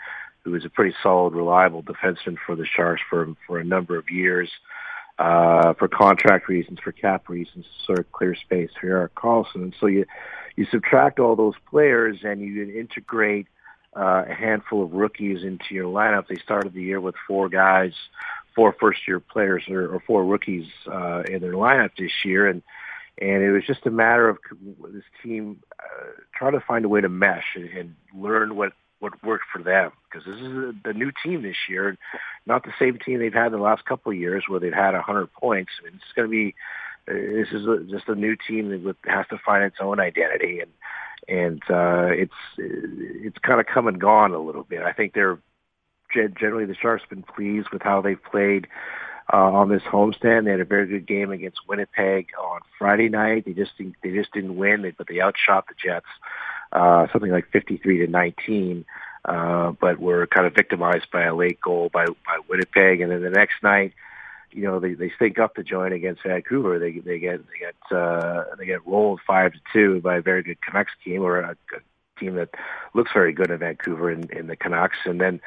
[0.44, 4.11] who was a pretty solid, reliable defenseman for the Sharks for for a number of
[4.11, 4.51] years.
[4.51, 4.77] Uh,
[5.18, 9.57] for contract reasons, for cap reasons, sort of clear space for Erik Karlsson.
[9.57, 10.04] And so you
[10.57, 13.46] you subtract all those players and you integrate
[13.96, 16.26] uh, a handful of rookies into your lineup.
[16.26, 17.92] They started the year with four guys,
[18.54, 22.62] four first-year players or, or four rookies uh, in their lineup this year, and
[23.20, 24.38] and it was just a matter of
[24.92, 29.22] this team uh, trying to find a way to mesh and, and learn what what
[29.22, 31.96] worked for them because this is the new team this year,
[32.46, 35.02] not the same team they've had the last couple of years where they've had a
[35.02, 35.72] hundred points.
[35.80, 36.54] I mean, it's going to be
[37.08, 40.61] uh, this is a, just a new team that has to find its own identity
[40.61, 40.70] and
[41.28, 44.82] and uh, it's it's kind of come and gone a little bit.
[44.82, 45.38] I think they're
[46.14, 48.66] generally the Sharks been pleased with how they've played
[49.30, 50.44] uh, on this homestand.
[50.44, 53.44] They had a very good game against Winnipeg on Friday night.
[53.44, 57.98] They just they just didn't win, but they outshot the Jets uh, something like 53
[57.98, 58.85] to 19.
[59.24, 63.20] Uh, but were kind of victimized by a late goal by by Winnipeg, and then
[63.20, 63.92] the next night,
[64.52, 66.78] you know, they they stink up the joint against Vancouver.
[66.78, 70.42] They they get they get uh, they get rolled five to two by a very
[70.42, 72.50] good Canucks team or a, a team that
[72.94, 75.40] looks very good in Vancouver in, in the Canucks, and then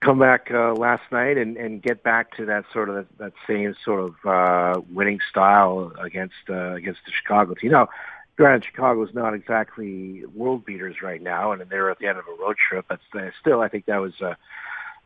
[0.00, 3.74] come back uh, last night and, and get back to that sort of that same
[3.84, 7.70] sort of uh, winning style against uh, against the Chicago team.
[7.70, 7.88] Now,
[8.36, 12.42] granted, Chicago's not exactly world beaters right now, and they're at the end of a
[12.42, 12.86] road trip.
[12.88, 13.00] But
[13.40, 14.34] still, I think that was uh,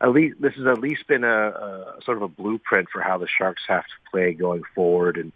[0.01, 3.17] at least this has at least been a, a sort of a blueprint for how
[3.17, 5.17] the Sharks have to play going forward.
[5.17, 5.31] And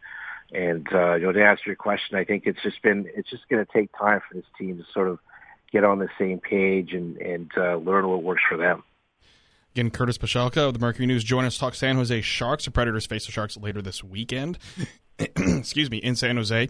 [0.53, 3.47] and uh, you know, to answer your question, I think it's just been it's just
[3.49, 5.19] going to take time for this team to sort of
[5.71, 8.83] get on the same page and and uh, learn what works for them.
[9.75, 12.65] Again, Curtis Pashelka of the Mercury News join us talk San Jose Sharks.
[12.65, 14.59] The Predators face the Sharks later this weekend.
[15.17, 16.69] Excuse me, in San Jose.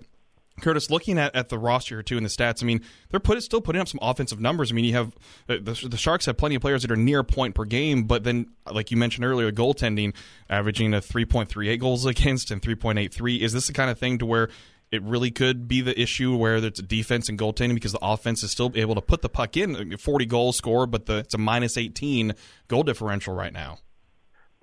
[0.62, 3.62] Curtis, looking at, at the roster too and the stats, I mean, they're put, still
[3.62, 4.72] putting up some offensive numbers.
[4.72, 5.16] I mean, you have
[5.50, 8.24] uh, the, the Sharks have plenty of players that are near point per game, but
[8.24, 10.14] then, like you mentioned earlier, goaltending
[10.50, 13.40] averaging a 3.38 goals against and 3.83.
[13.40, 14.50] Is this the kind of thing to where
[14.92, 18.52] it really could be the issue where it's defense and goaltending because the offense is
[18.52, 21.78] still able to put the puck in, 40 goals score, but the, it's a minus
[21.78, 22.34] 18
[22.68, 23.80] goal differential right now.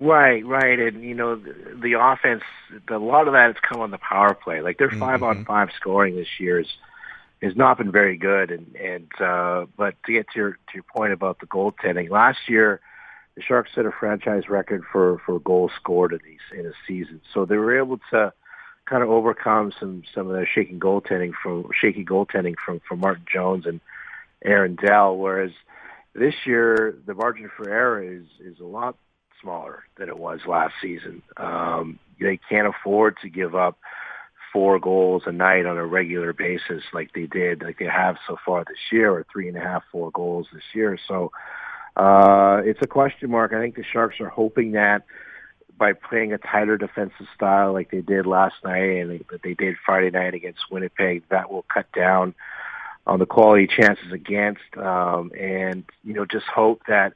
[0.01, 2.41] Right, right, and you know the, the offense.
[2.87, 4.61] The, a lot of that has come on the power play.
[4.61, 5.41] Like their five mm-hmm.
[5.41, 6.67] on five scoring this year is
[7.43, 8.49] has not been very good.
[8.49, 12.39] And and uh, but to get to your to your point about the goaltending, last
[12.47, 12.81] year
[13.35, 17.21] the Sharks set a franchise record for for goals scored in these in a season.
[17.31, 18.33] So they were able to
[18.87, 23.25] kind of overcome some some of the shaky goaltending from shaky goaltending from from Martin
[23.31, 23.79] Jones and
[24.43, 25.15] Aaron Dell.
[25.15, 25.51] Whereas
[26.15, 28.95] this year the margin for error is is a lot
[29.41, 31.21] smaller than it was last season.
[31.37, 33.77] Um, they can't afford to give up
[34.53, 38.37] four goals a night on a regular basis like they did, like they have so
[38.45, 40.99] far this year, or three and a half, four goals this year.
[41.07, 41.31] So
[41.95, 43.53] uh, it's a question mark.
[43.53, 45.03] I think the Sharks are hoping that
[45.77, 49.75] by playing a tighter defensive style like they did last night and that they did
[49.83, 52.35] Friday night against Winnipeg, that will cut down
[53.07, 57.13] on the quality chances against, um, and you know just hope that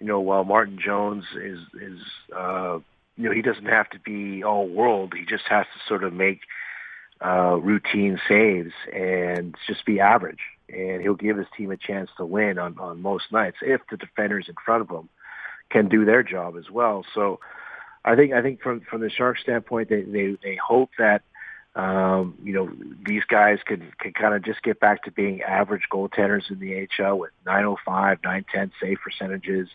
[0.00, 2.00] you know, while Martin Jones is is
[2.34, 2.78] uh,
[3.16, 5.12] you know he doesn't have to be all world.
[5.16, 6.40] He just has to sort of make
[7.24, 12.24] uh, routine saves and just be average, and he'll give his team a chance to
[12.24, 15.08] win on on most nights if the defenders in front of him
[15.70, 17.04] can do their job as well.
[17.14, 17.38] So.
[18.02, 21.20] I think I think from from the Sharks standpoint, they they, they hope that
[21.76, 22.70] um, you know,
[23.06, 26.88] these guys can can kind of just get back to being average goaltenders in the
[26.98, 29.68] AHL with 905, 910 save percentages,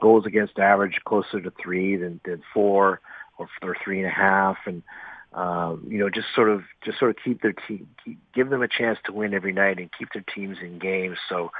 [0.00, 3.00] goals against average closer to three than, than four
[3.38, 4.82] or, or three and a half, and
[5.34, 8.62] um, you know, just sort of just sort of keep their team, keep, give them
[8.62, 11.18] a chance to win every night and keep their teams in games.
[11.28, 11.50] So.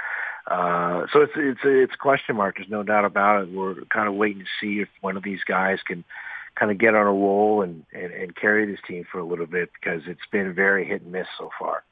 [0.48, 2.54] Uh, so it's it's it's a question mark.
[2.56, 3.52] There's no doubt about it.
[3.52, 6.04] We're kind of waiting to see if one of these guys can
[6.58, 9.46] kind of get on a roll and, and, and carry this team for a little
[9.46, 11.84] bit because it's been very hit and miss so far.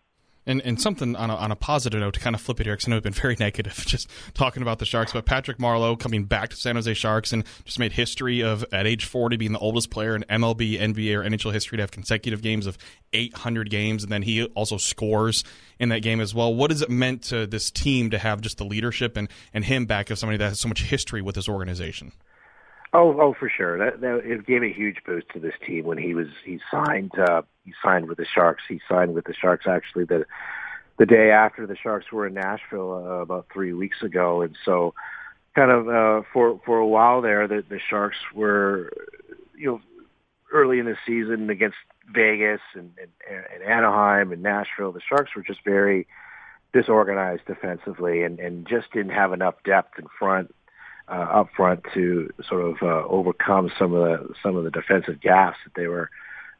[0.46, 2.74] And, and something on a, on a positive note to kind of flip it here,
[2.74, 5.98] because I know I've been very negative just talking about the Sharks, but Patrick Marleau
[5.98, 9.52] coming back to San Jose Sharks and just made history of, at age 40, being
[9.52, 12.76] the oldest player in MLB, NBA, or NHL history to have consecutive games of
[13.14, 15.44] 800 games, and then he also scores
[15.78, 16.54] in that game as well.
[16.54, 19.86] What has it meant to this team to have just the leadership and, and him
[19.86, 22.12] back as somebody that has so much history with this organization?
[22.96, 23.76] Oh, oh, for sure.
[23.76, 27.10] That, that it gave a huge boost to this team when he was he signed
[27.18, 28.62] uh, he signed with the Sharks.
[28.68, 30.24] He signed with the Sharks actually the
[30.96, 34.94] the day after the Sharks were in Nashville uh, about three weeks ago, and so
[35.56, 38.92] kind of uh, for for a while there, the, the Sharks were
[39.58, 39.80] you know
[40.52, 41.76] early in the season against
[42.14, 44.92] Vegas and, and, and Anaheim and Nashville.
[44.92, 46.06] The Sharks were just very
[46.72, 50.54] disorganized defensively and, and just didn't have enough depth in front
[51.08, 55.20] uh, up front to sort of uh, overcome some of the some of the defensive
[55.20, 56.10] gaps that they were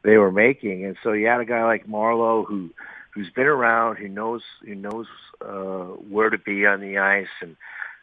[0.03, 0.85] they were making.
[0.85, 2.69] And so you had a guy like Marleau who
[3.11, 5.07] who's been around, who knows who knows
[5.41, 7.55] uh, where to be on the ice, and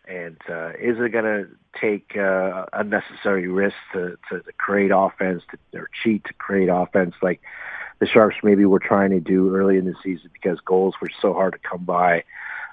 [0.07, 1.47] and uh, is it going to
[1.81, 7.15] take uh, unnecessary risks to, to, to create offense to, or cheat to create offense
[7.23, 7.41] like
[8.01, 11.33] the Sharks maybe were trying to do early in the season because goals were so
[11.33, 12.25] hard to come by.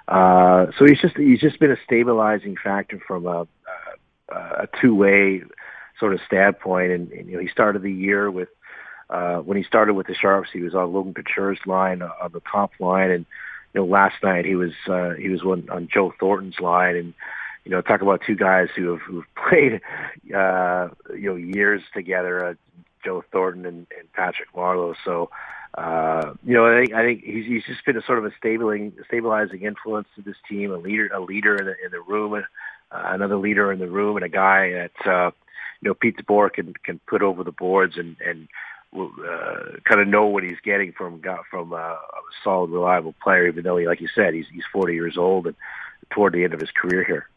[0.08, 3.48] Uh, so he's just he's just been a stabilizing factor from a,
[4.32, 5.44] a, two-way
[6.00, 8.50] sort of standpoint, and, and you know he started the year with
[9.10, 12.32] uh, when he started with the Sharks, he was on Logan Couture's line uh, on
[12.32, 13.26] the top line, and
[13.74, 17.14] you know last night he was uh, he was on, on Joe Thornton's line, and
[17.66, 19.82] you know talk about two guys who have who've played
[20.36, 22.54] uh, you know years together, uh,
[23.04, 24.96] Joe Thornton and, and Patrick Marleau.
[25.04, 25.30] So
[25.76, 28.32] uh, you know, I think I think he's he's just been a sort of a
[28.38, 32.44] stabilizing stabilizing influence to this team, a leader a leader in the in the room,
[32.92, 35.32] another leader in the room, and a guy that uh,
[35.82, 38.48] you know Pete DeBoer can can put over the boards and and
[38.98, 42.00] uh, kind of know what he's getting from got from a
[42.44, 43.48] solid, reliable player.
[43.48, 45.56] Even though he, like you said, he's he's 40 years old and
[46.10, 47.30] toward the end of his career here.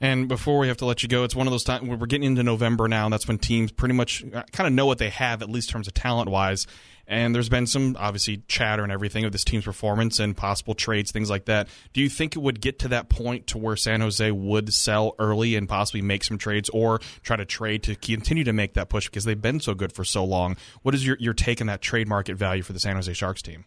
[0.00, 2.26] And before we have to let you go, it's one of those times we're getting
[2.26, 5.10] into November now, and that's when teams pretty much uh, kind of know what they
[5.10, 6.66] have, at least in terms of talent wise.
[7.10, 11.10] And there's been some obviously chatter and everything of this team's performance and possible trades,
[11.10, 11.66] things like that.
[11.94, 15.14] Do you think it would get to that point to where San Jose would sell
[15.18, 18.90] early and possibly make some trades, or try to trade to continue to make that
[18.90, 20.56] push because they've been so good for so long?
[20.82, 23.42] What is your your take on that trade market value for the San Jose Sharks
[23.42, 23.64] team?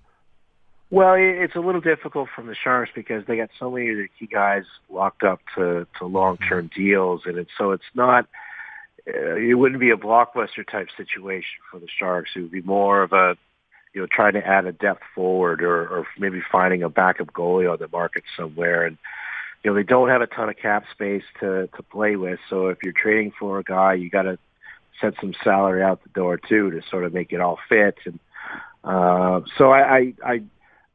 [0.91, 4.09] Well, it's a little difficult from the Sharks because they got so many of their
[4.19, 8.27] key guys locked up to, to long-term deals, and it's, so it's not.
[9.07, 12.31] Uh, it wouldn't be a blockbuster type situation for the Sharks.
[12.35, 13.37] It would be more of a,
[13.93, 17.71] you know, trying to add a depth forward or, or maybe finding a backup goalie
[17.71, 18.85] on the market somewhere.
[18.85, 18.97] And
[19.63, 22.39] you know, they don't have a ton of cap space to to play with.
[22.49, 24.37] So if you're trading for a guy, you got to
[24.99, 27.97] set some salary out the door too to sort of make it all fit.
[28.05, 28.19] And
[28.83, 30.43] uh, so I, I, I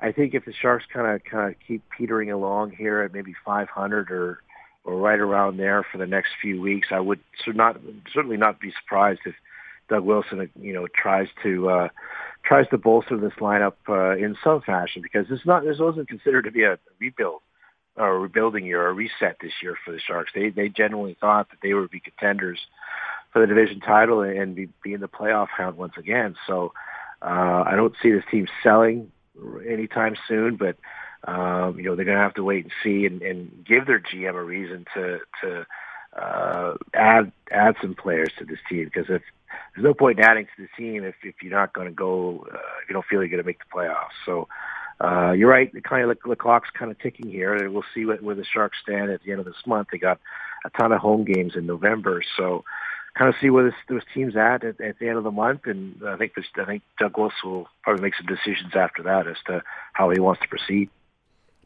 [0.00, 3.34] I think if the Sharks kind of kind of keep petering along here at maybe
[3.44, 4.40] 500 or
[4.84, 7.80] or right around there for the next few weeks, I would not
[8.14, 9.34] certainly not be surprised if
[9.88, 11.88] Doug Wilson, you know, tries to uh,
[12.44, 16.42] tries to bolster this lineup uh, in some fashion because this not this wasn't considered
[16.42, 17.40] to be a rebuild
[17.96, 20.32] or a rebuilding year or a reset this year for the Sharks.
[20.34, 22.60] They they generally thought that they would be contenders
[23.32, 26.36] for the division title and be, be in the playoff hunt once again.
[26.46, 26.72] So
[27.22, 29.10] uh, I don't see this team selling
[29.68, 30.76] anytime soon, but
[31.24, 34.00] um, you know they're going to have to wait and see and, and give their
[34.00, 35.66] GM a reason to to
[36.16, 39.22] uh, add add some players to this team because if
[39.74, 42.46] there's no point in adding to the team if if you're not going to go
[42.52, 44.16] uh, if you don't feel you're going to make the playoffs.
[44.24, 44.48] So
[45.00, 45.72] uh, you're right.
[45.72, 48.44] The kind of the clock's kind of ticking here, and we'll see what, where the
[48.44, 49.88] Sharks stand at the end of this month.
[49.92, 50.18] They got
[50.64, 52.64] a ton of home games in November, so
[53.16, 55.62] kind of see where this, this team's at, at at the end of the month,
[55.64, 59.36] and I think this, I think Douglas will probably make some decisions after that as
[59.46, 60.90] to how he wants to proceed.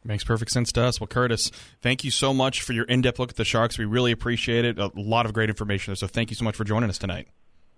[0.02, 0.98] Makes perfect sense to us.
[0.98, 1.50] Well, Curtis,
[1.82, 3.76] thank you so much for your in-depth look at the Sharks.
[3.76, 4.78] We really appreciate it.
[4.78, 5.90] A lot of great information.
[5.90, 7.28] There, so thank you so much for joining us tonight.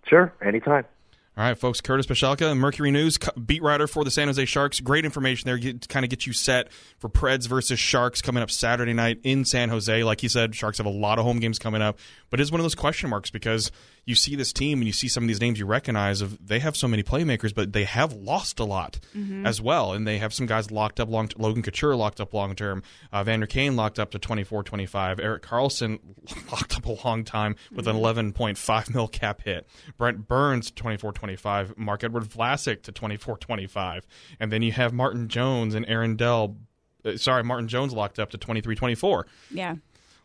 [0.06, 0.84] Sure, anytime.
[1.34, 1.80] All right, folks.
[1.80, 4.80] Curtis Pashelka, Mercury News beat writer for the San Jose Sharks.
[4.80, 5.56] Great information there.
[5.56, 9.46] Get, kind of get you set for Preds versus Sharks coming up Saturday night in
[9.46, 10.04] San Jose.
[10.04, 11.98] Like he said, Sharks have a lot of home games coming up,
[12.32, 13.70] but it's one of those question marks because
[14.06, 16.60] you see this team and you see some of these names you recognize of they
[16.60, 19.44] have so many playmakers, but they have lost a lot mm-hmm.
[19.44, 21.28] as well, and they have some guys locked up long.
[21.36, 22.82] Logan Couture locked up long term.
[23.12, 25.20] Uh, Vander Kane locked up to 24-25.
[25.22, 25.98] Erik Karlsson
[26.50, 28.02] locked up a long time with mm-hmm.
[28.18, 29.68] an 11.5 mil cap hit.
[29.98, 31.76] Brent Burns 24-25.
[31.76, 34.04] Marc-Edouard Vlasic to 24-25,
[34.40, 36.56] and then you have Martin Jones and Aaron Dell.
[37.04, 39.24] Uh, sorry, Martin Jones locked up to 23-24.
[39.50, 39.74] Yeah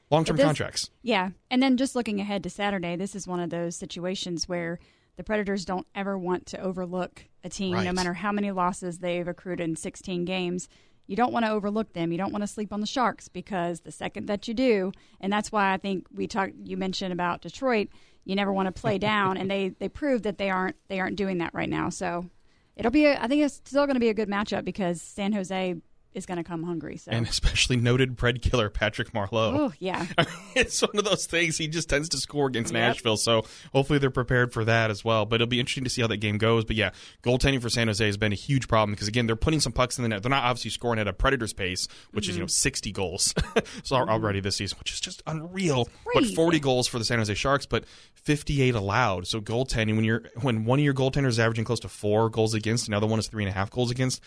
[0.10, 0.90] long term contracts.
[1.02, 1.30] Yeah.
[1.50, 4.80] And then just looking ahead to Saturday, this is one of those situations where
[5.18, 7.84] the Predators don't ever want to overlook a team, right.
[7.84, 10.70] no matter how many losses they've accrued in 16 games.
[11.08, 12.12] You don't want to overlook them.
[12.12, 14.92] You don't want to sleep on the Sharks because the second that you do,
[15.22, 16.54] and that's why I think we talked.
[16.64, 17.88] You mentioned about Detroit.
[18.26, 21.16] You never want to play down, and they they proved that they aren't they aren't
[21.16, 21.90] doing that right now.
[21.90, 22.30] So
[22.76, 23.06] it'll be.
[23.06, 25.76] A, I think it's still going to be a good matchup because San Jose
[26.18, 26.98] is going to come hungry.
[26.98, 27.12] So.
[27.12, 29.54] And especially noted Pred killer Patrick Marleau.
[29.58, 30.06] Oh yeah,
[30.56, 31.58] it's one of those things.
[31.58, 32.82] He just tends to score against yep.
[32.82, 35.26] Nashville, so hopefully they're prepared for that as well.
[35.26, 36.66] But it'll be interesting to see how that game goes.
[36.66, 36.92] But yeah,
[37.24, 39.98] goaltending for San Jose has been a huge problem because again they're putting some pucks
[39.98, 40.24] in the net.
[40.24, 42.32] They're not obviously scoring at a Predators pace, which mm-hmm.
[42.32, 42.50] is you know mm-hmm.
[42.50, 43.34] sixty goals
[43.84, 44.10] so mm-hmm.
[44.10, 45.88] already this season, which is just unreal.
[46.14, 49.28] But forty goals for the San Jose Sharks, but fifty eight allowed.
[49.28, 52.56] So goaltending when you're when one of your goaltenders is averaging close to four goals
[52.56, 54.22] against, another one is three and a half goals against.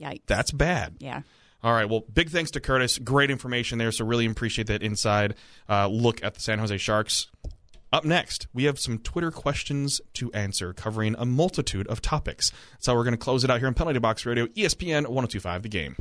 [0.00, 0.22] Yikes.
[0.26, 0.96] That's bad.
[0.98, 1.22] Yeah.
[1.62, 1.88] All right.
[1.88, 2.98] Well, big thanks to Curtis.
[2.98, 3.90] Great information there.
[3.90, 5.34] So really appreciate that inside
[5.68, 7.28] uh, look at the San Jose Sharks.
[7.92, 12.50] Up next, we have some Twitter questions to answer covering a multitude of topics.
[12.72, 15.62] That's how we're going to close it out here on Penalty Box Radio, ESPN 1025
[15.62, 15.96] The Game.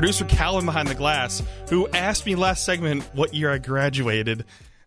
[0.00, 4.40] Producer Calvin behind the glass, who asked me last segment what year I graduated.
[4.40, 4.46] And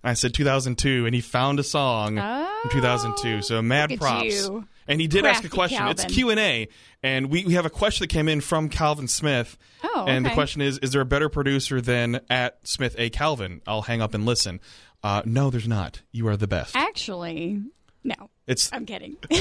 [0.10, 3.44] I said 2002, and he found a song from 2002.
[3.44, 4.26] So mad props.
[4.26, 4.68] you.
[4.88, 5.88] And he did ask a Crafty question.
[5.90, 6.68] It's Q and A,
[7.04, 9.56] and we, we have a question that came in from Calvin Smith.
[9.84, 13.62] Oh, and the question is: Is there a better producer than at Smith A Calvin?
[13.68, 14.60] I'll hang up and listen.
[15.04, 16.02] Uh, no, there's not.
[16.12, 16.76] You are the best.
[16.76, 17.62] Actually,
[18.04, 18.16] no.
[18.48, 19.16] It's I'm kidding.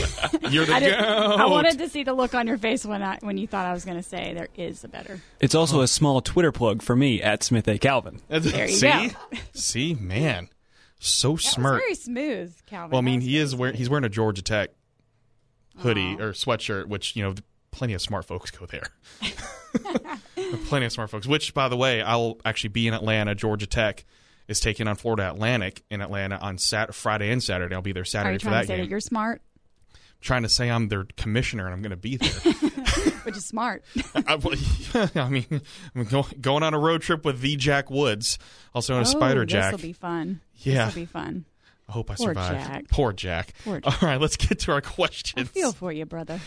[0.51, 3.19] you're the I, didn't- I wanted to see the look on your face when I
[3.21, 5.21] when you thought I was going to say there is a better.
[5.41, 7.79] It's also a small Twitter plug for me at Smith A.
[7.79, 8.21] Calvin.
[8.29, 9.09] There you See, go.
[9.53, 10.49] see, man,
[11.01, 11.81] so That was smart.
[11.81, 12.91] very smooth, Calvin.
[12.93, 14.71] Well, I mean, That was he is wearing he's wearing a Georgia Tech
[15.79, 16.23] hoodie Aw.
[16.23, 17.35] or sweatshirt, which you know,
[17.73, 18.85] plenty of smart folks go there.
[20.67, 21.27] plenty of smart folks.
[21.27, 23.35] Which, by the way, I'll actually be in Atlanta.
[23.35, 24.05] Georgia Tech
[24.49, 27.75] is taking on Florida Atlantic in Atlanta on Sat- Friday and Saturday.
[27.75, 28.85] I'll be there Are Saturday you for trying that to say game.
[28.85, 29.43] that you're smart,
[30.21, 32.31] trying to say I'm their commissioner and I'm going to be there.
[33.25, 33.85] which is smart?
[34.27, 34.55] I, well,
[35.15, 35.47] I mean,
[35.95, 38.39] I'm go, going on a road trip with the Jack Woods,
[38.75, 39.73] also known as oh, Spider oh, Jack.
[39.73, 40.41] This will be fun.
[40.57, 40.87] Yeah.
[40.87, 41.45] This will be fun.
[41.89, 42.53] I hope I Poor survive.
[42.53, 42.89] Jack.
[42.89, 43.55] Poor Jack.
[43.65, 45.49] Poor All right, let's get to our I questions.
[45.49, 46.41] feel for you, brother.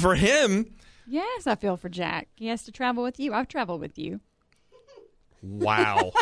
[0.00, 0.66] For him,
[1.06, 2.28] Yes, I feel for Jack.
[2.36, 3.34] He has to travel with you.
[3.34, 4.20] I've traveled with you.
[5.42, 6.12] wow,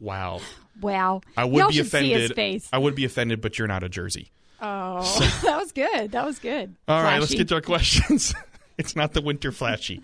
[0.00, 0.40] wow.
[0.80, 1.20] Wow.
[1.36, 2.62] I would Y'all be should See his offended.
[2.72, 4.30] I would be offended, but you're not a Jersey.
[4.60, 5.02] Oh,
[5.44, 6.12] that was good.
[6.12, 6.74] That was good.
[6.88, 8.34] All right, let's get to our questions.
[8.78, 10.00] it's not the winter flashy.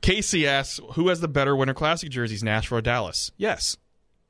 [0.00, 3.76] Casey asks, "Who has the better Winter Classic jerseys, Nashville or Dallas?" Yes,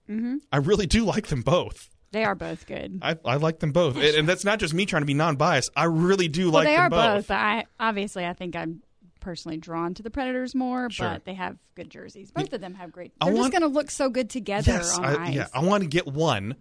[0.09, 0.36] mm-hmm.
[0.53, 1.88] I really do like them both.
[2.11, 3.01] They are both good.
[3.03, 5.70] I, I like them both, and, and that's not just me trying to be non-biased.
[5.76, 7.28] I really do well, like they are both.
[7.28, 7.30] both.
[7.32, 8.82] I obviously, I think I'm
[9.24, 11.08] personally drawn to the Predators more, Sure.
[11.14, 12.30] but they have good jerseys.
[12.30, 13.12] Both of them have great.
[13.20, 15.34] They're want- just going to look so good together Yes, on I, ice.
[15.34, 16.54] yeah, I want to get one,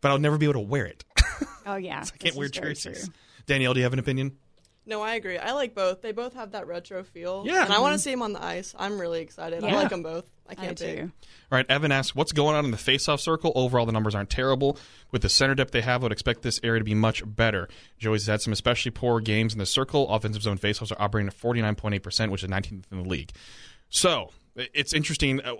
[0.00, 1.04] but I'll never be able to wear it.
[1.64, 3.08] oh yeah, I can't wear jerseys.
[3.46, 4.36] Danielle, do you have an opinion?
[4.90, 5.38] No, I agree.
[5.38, 6.02] I like both.
[6.02, 7.44] They both have that retro feel.
[7.46, 7.64] Yeah.
[7.64, 8.74] And I want to see them on the ice.
[8.76, 9.62] I'm really excited.
[9.62, 10.24] I like them both.
[10.48, 11.00] I I can't do pick.
[11.04, 11.10] All
[11.52, 13.52] right, Evan asks, what's going on in the face-off circle?
[13.54, 14.76] Overall, the numbers aren't terrible.
[15.12, 17.68] With the center depth they have, I would expect this area to be much better.
[17.98, 20.08] Joey's had some especially poor games in the circle.
[20.08, 23.30] Offensive zone faceoffs are operating at 49.8%, which is 19th in the league.
[23.90, 25.40] So, it's interesting.
[25.40, 25.54] Uh,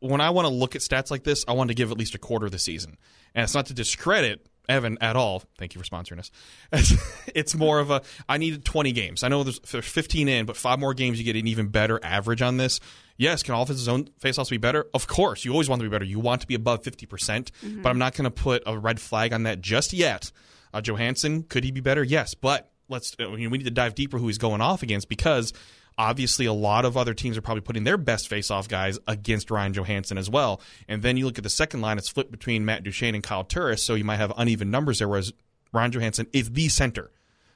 [0.00, 2.14] When I want to look at stats like this, I want to give at least
[2.14, 2.98] a quarter of the season.
[3.34, 5.42] And it's not to discredit Evan at all.
[5.58, 6.30] Thank you for sponsoring us.
[7.34, 9.22] it's more of a I need 20 games.
[9.22, 12.00] I know there's, there's 15 in, but five more games you get an even better
[12.02, 12.80] average on this.
[13.16, 14.86] Yes, can offensive zone faceoffs be better?
[14.92, 16.04] Of course, you always want to be better.
[16.04, 19.00] You want to be above 50%, percent but I'm not going to put a red
[19.00, 20.32] flag on that just yet.
[20.72, 22.02] Uh, Johansen, could he be better?
[22.02, 25.52] Yes, but let's uh, we need to dive deeper who he's going off against because
[25.98, 29.72] obviously a lot of other teams are probably putting their best face-off guys against Ryan
[29.72, 30.60] Johansen as well.
[30.88, 33.44] And then you look at the second line; it's flipped between Matt Duchene and Kyle
[33.44, 35.08] Turris, so you might have uneven numbers there.
[35.08, 35.32] Whereas
[35.72, 37.10] Ryan Johansen is the center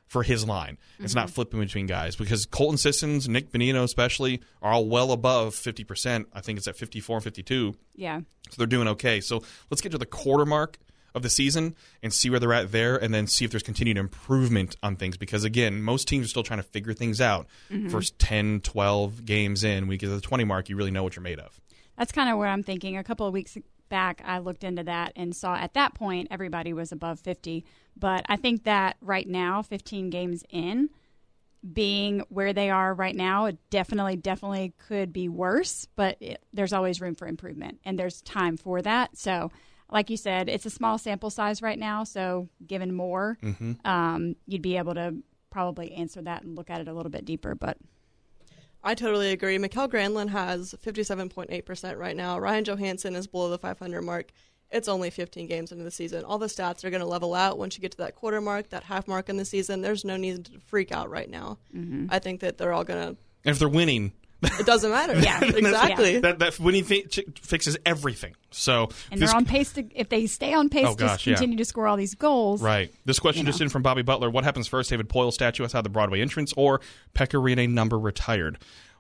[0.09, 0.79] for his line.
[0.99, 1.35] It's not mm-hmm.
[1.35, 6.25] flipping between guys because Colton Sissons, Nick Bonino especially, are all well above 50%.
[6.33, 7.75] I think it's at 54 and 52.
[7.95, 8.21] Yeah.
[8.49, 9.21] So they're doing okay.
[9.21, 10.79] So let's get to the quarter mark
[11.19, 13.99] of the season and see where they're at there and then see if there's continued
[13.99, 17.89] improvement on things because again most teams are still trying to figure things out mm-hmm.
[17.89, 21.15] first 10 12 games in we get to the 20 mark you really know what
[21.15, 21.61] you're made of
[21.99, 22.97] That's kind of what I'm thinking.
[22.97, 23.59] A couple of weeks
[23.89, 27.65] back, I looked into that and saw at that point everybody was above 50.
[27.97, 30.91] But I think that right now, 15 games in,
[31.73, 35.89] being where they are right now, it definitely, definitely could be worse.
[35.97, 39.17] But it, there's always room for improvement, and there's time for that.
[39.19, 39.51] So,
[39.91, 42.05] like you said, it's a small sample size right now.
[42.05, 43.39] So, given more,
[43.85, 45.17] um, you'd be able to
[45.51, 47.55] probably answer that and look at it a little bit deeper.
[47.55, 47.79] But
[48.85, 49.59] I totally agree.
[49.59, 52.39] Mikael Granlund has 57.8% right now.
[52.39, 54.31] Ryan Johansen is below the 500 mark.
[54.71, 56.25] It's only 15 games into the season.
[56.25, 58.69] All the stats are going to level out once you get to that quarter mark,
[58.69, 59.81] that half mark in the season.
[59.81, 61.59] There's no need to freak out right now.
[62.11, 63.21] I think that they're all going to.
[63.51, 64.13] if they're winning
[64.43, 65.15] It doesn't matter.
[65.21, 65.43] Yeah.
[65.45, 66.21] exactly.
[66.21, 68.35] That that winning fi- ch- fixes everything.
[68.51, 71.31] So And this- they're on pace to if they stay on pace Oh, gosh, to
[71.31, 71.37] yeah.
[71.37, 72.63] continue to score all these goals.
[72.63, 72.93] Right.
[73.05, 73.65] This question just know.
[73.65, 74.31] in from Bobby Butler.
[74.31, 76.81] What happens first, David Poile statue outside the Broadway entrance or
[77.15, 78.59] Pekka Rinne number retired?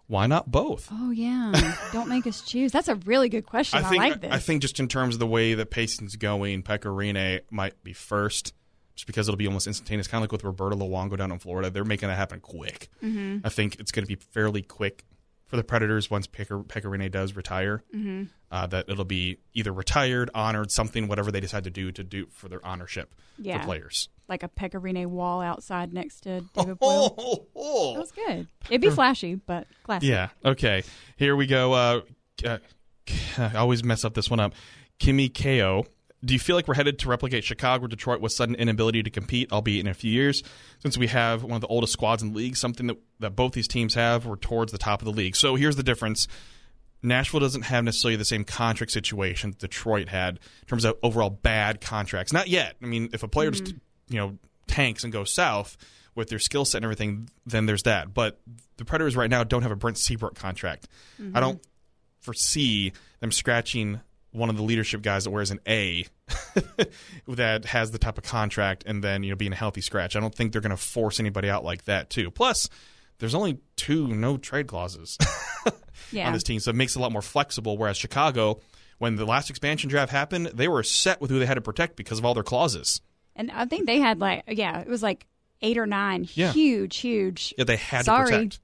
[0.09, 0.89] Why not both?
[0.91, 1.53] Oh yeah.
[1.93, 2.72] Don't make us choose.
[2.72, 3.78] That's a really good question.
[3.84, 4.32] I, think like this.
[4.32, 7.93] I think just in terms of the way that pacing's going, Pekka Rinne might be
[7.93, 8.55] first,
[8.97, 10.09] just because it'll be almost instantaneous.
[10.09, 12.89] Kind of like with Roberto Luongo down in Florida, they're making that happen quick.
[13.05, 13.47] Mm-hmm.
[13.47, 15.05] I think it's going to be fairly quick
[15.49, 17.82] for the Predators once Pekka Rinne does retire.
[17.94, 18.24] Mm-hmm.
[18.51, 22.26] Uh, that it'll be either retired, honored, something, whatever they decide to do to do
[22.30, 23.59] for their honorship Yeah.
[23.61, 24.09] for players.
[24.28, 27.14] like a Pekka Rinne wall outside next to David Poile.
[27.18, 28.46] Oh, oh, That was good.
[28.70, 30.09] It'd be flashy, but classic.
[30.09, 30.28] Yeah.
[30.44, 30.82] Okay.
[31.16, 31.72] Here we go.
[31.72, 32.01] Uh,
[32.46, 32.59] uh,
[33.38, 34.53] I always mess up this one up.
[34.99, 35.86] Kimi Ko.
[36.25, 39.11] Do you feel like we're headed to replicate Chicago or Detroit with sudden inability to
[39.11, 40.43] compete, albeit in a few years?
[40.81, 43.53] Since we have one of the oldest squads in the league, something that, that both
[43.53, 45.37] these teams have, we're towards the top of the league.
[45.37, 46.27] So here's the difference.
[47.03, 51.31] Nashville doesn't have necessarily the same contract situation that Detroit had in terms of overall
[51.31, 52.33] bad contracts.
[52.33, 52.75] Not yet.
[52.83, 54.14] I mean, if a player just mm-hmm.
[54.14, 55.77] you know tanks and goes south
[56.14, 58.12] with their skill set and everything, then there's that.
[58.12, 58.41] But
[58.77, 60.89] the Predators right now don't have a Brent Seabrook contract.
[61.19, 61.39] I mm-hmm.
[61.39, 61.66] don't
[62.21, 64.01] foresee them scratching
[64.33, 66.07] one of the leadership guys that wears an A
[67.29, 70.16] that has the type of contract and then you know being a healthy scratch.
[70.16, 72.31] I don't think they're going to force anybody out like that too.
[72.31, 72.68] Plus,
[73.18, 75.18] there's only two no trade clauses
[76.12, 76.26] Yeah.
[76.26, 77.76] on this team, so it makes it a lot more flexible.
[77.76, 78.61] Whereas Chicago,
[78.99, 81.97] when the last expansion draft happened, they were set with who they had to protect
[81.97, 83.01] because of all their clauses.
[83.37, 85.26] And I think they had like yeah, it was like
[85.62, 86.53] eight or nine Yeah.
[86.53, 87.55] huge, huge.
[87.59, 88.61] Yeah, they had Sorry, to protect.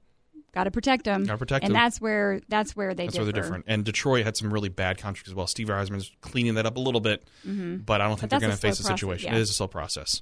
[0.55, 1.25] Got to protect them.
[1.25, 1.79] Gotta protect and 'em.
[1.79, 3.25] that's where that's where they That's differ.
[3.25, 3.65] where they're different.
[3.67, 5.45] And Detroit had some really bad contracts as well.
[5.47, 7.77] Steve Yzerman's cleaning that up a little bit, mm-hmm.
[7.77, 9.27] but I don't think But they're going to face slow a situation.
[9.27, 9.41] process, It yeah.
[9.43, 10.21] is a slow process.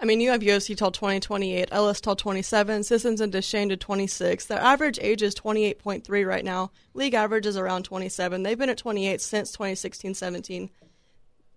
[0.00, 4.46] I mean, you have UFC till 2028, Ellis till 27, Sissons and Duchene to 26.
[4.46, 6.72] Their average age is 28.3 right now.
[6.94, 8.42] League average is around 27.
[8.42, 10.68] They've been at 28 since 2016 17.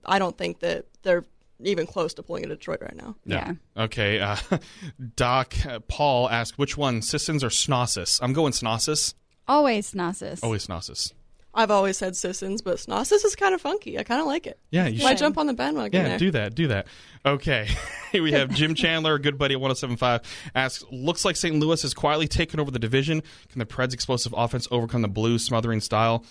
[0.05, 1.25] I don't think that they're
[1.63, 3.15] even close to pulling into Detroit right now.
[3.25, 3.53] Yeah.
[3.75, 4.19] Okay.
[4.19, 4.37] Uh,
[5.15, 8.19] Doc uh, Paul asked which one, Sissons or Snossus?
[8.21, 9.13] I'm going Snossus.
[9.47, 10.43] Always Snossus.
[10.43, 11.13] Always Snossus.
[11.53, 13.97] I've always said Sissons, but Snossus is kind of funky.
[13.97, 14.59] I kind of like it.
[14.69, 15.17] Yeah, you Might should.
[15.19, 16.17] jump on the bandwagon Yeah, there.
[16.19, 16.53] do that.
[16.53, 16.85] Do that.
[17.25, 17.67] Okay.
[18.11, 20.21] Here we have Jim Chandler, good buddy at 1075,
[20.53, 21.55] asks Looks like St.
[21.55, 23.23] Louis has quietly taken over the division.
[23.49, 26.23] Can the Preds' explosive offense overcome the Blues' smothering style?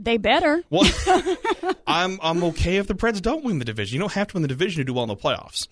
[0.00, 0.62] They better.
[0.70, 0.88] Well,
[1.88, 3.96] I'm I'm okay if the Preds don't win the division.
[3.96, 5.66] You don't have to win the division to do well in the playoffs.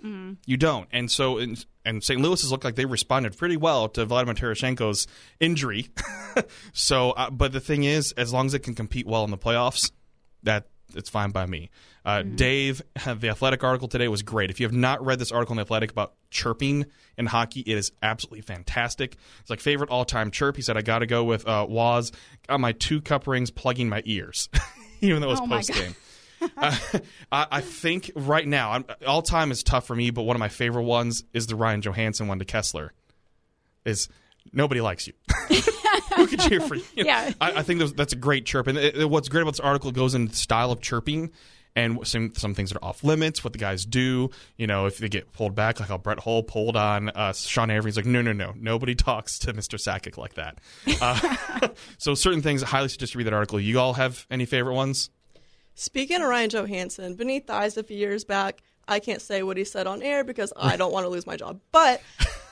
[0.45, 2.21] You don't, and so and, and St.
[2.21, 5.07] Louis has looked like they responded pretty well to Vladimir Tarasenko's
[5.39, 5.91] injury.
[6.73, 9.39] so, uh, but the thing is, as long as it can compete well in the
[9.39, 9.93] playoffs,
[10.43, 11.71] that it's fine by me.
[12.07, 14.49] Uh, Dave, the Athletic article today was great.
[14.49, 16.87] If you have not read this article in the Athletic about chirping
[17.19, 19.17] in hockey, it is absolutely fantastic.
[19.41, 20.55] It's like favorite all time chirp.
[20.55, 22.13] He said, "I got to go with uh, Waz.
[22.47, 24.49] Got my two cup rings plugging my ears,
[25.01, 25.97] even though it was Oh post game."
[26.59, 26.77] uh,
[27.33, 30.41] I, I think right now, I'm, all time is tough for me, but one of
[30.41, 32.91] my favorite ones is the Ryan Johansen one to Kesler.
[33.85, 34.09] Is
[34.53, 35.15] nobody likes you?
[36.15, 36.85] Who could cheer for you?
[36.95, 37.33] You know, Yeah.
[37.41, 38.67] I, I think that's a great chirp.
[38.69, 41.33] And it, it- what's great about this article goes into the style of chirping
[41.77, 44.31] and some some things that are off limits, what the guys do.
[44.57, 47.71] You know, if they get pulled back, like how Brett Hull pulled on uh, Sean
[47.71, 47.91] Avery.
[47.91, 49.79] He's like, no, no, no, nobody talks to Mr.
[49.79, 50.59] Sakic like that.
[51.01, 51.69] Uh,
[51.99, 53.61] so certain things, I highly suggest you read that article.
[53.61, 55.11] You all have any favorite ones?
[55.75, 59.57] Speaking of Ryan Johansen, beneath the eyes a few years back, I can't say what
[59.59, 61.61] he said on air because I don't want to lose my job.
[61.73, 62.01] But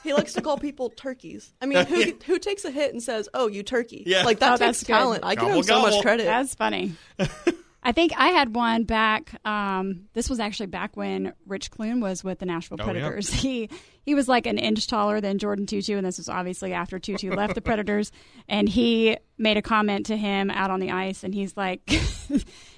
[0.03, 1.51] he likes to call people turkeys.
[1.61, 4.03] I mean, who who takes a hit and says, "Oh, you turkey"?
[4.05, 4.23] Yeah.
[4.23, 4.93] like that Oh, takes that's good.
[4.93, 5.23] talent.
[5.25, 5.89] I give Gobble, him so gobble.
[5.95, 6.25] much credit.
[6.25, 6.93] That's funny.
[7.85, 9.39] I think I had one back.
[9.45, 12.91] Um, this was actually back when Rich Clune was with the Nashville Oh, yeah.
[12.91, 13.29] Predators.
[13.33, 13.69] He
[14.01, 17.35] he was like an inch taller than Jordin Tootoo, and this was obviously after Tootoo
[17.35, 18.11] left the Predators.
[18.49, 21.81] And he made a comment to him out on the ice, and he's like.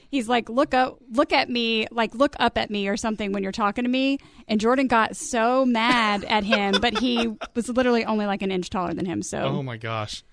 [0.10, 3.44] He's like, look up, look at me, like look up at me or something when
[3.44, 4.20] you're talking to me.
[4.48, 8.70] And Jordin got so mad at him, but he was literally only like an inch
[8.70, 9.22] taller than him.
[9.22, 10.24] So Oh my gosh.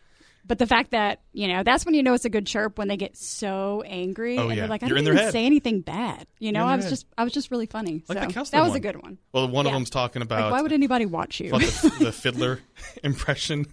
[0.46, 2.88] But the fact that you know that's when you know it's a good chirp when
[2.88, 4.56] they get so angry Oh, and yeah.
[4.62, 6.26] they're like, I You're didn't even say anything bad.
[6.38, 6.90] You know, I was head.
[6.90, 8.04] just I was just really funny.
[8.08, 8.76] Like so that was one.
[8.76, 9.18] a good one.
[9.32, 11.50] Well, one of them's talking about Like, why would anybody watch you?
[11.50, 12.60] the, the Fiddler
[13.02, 13.66] impression.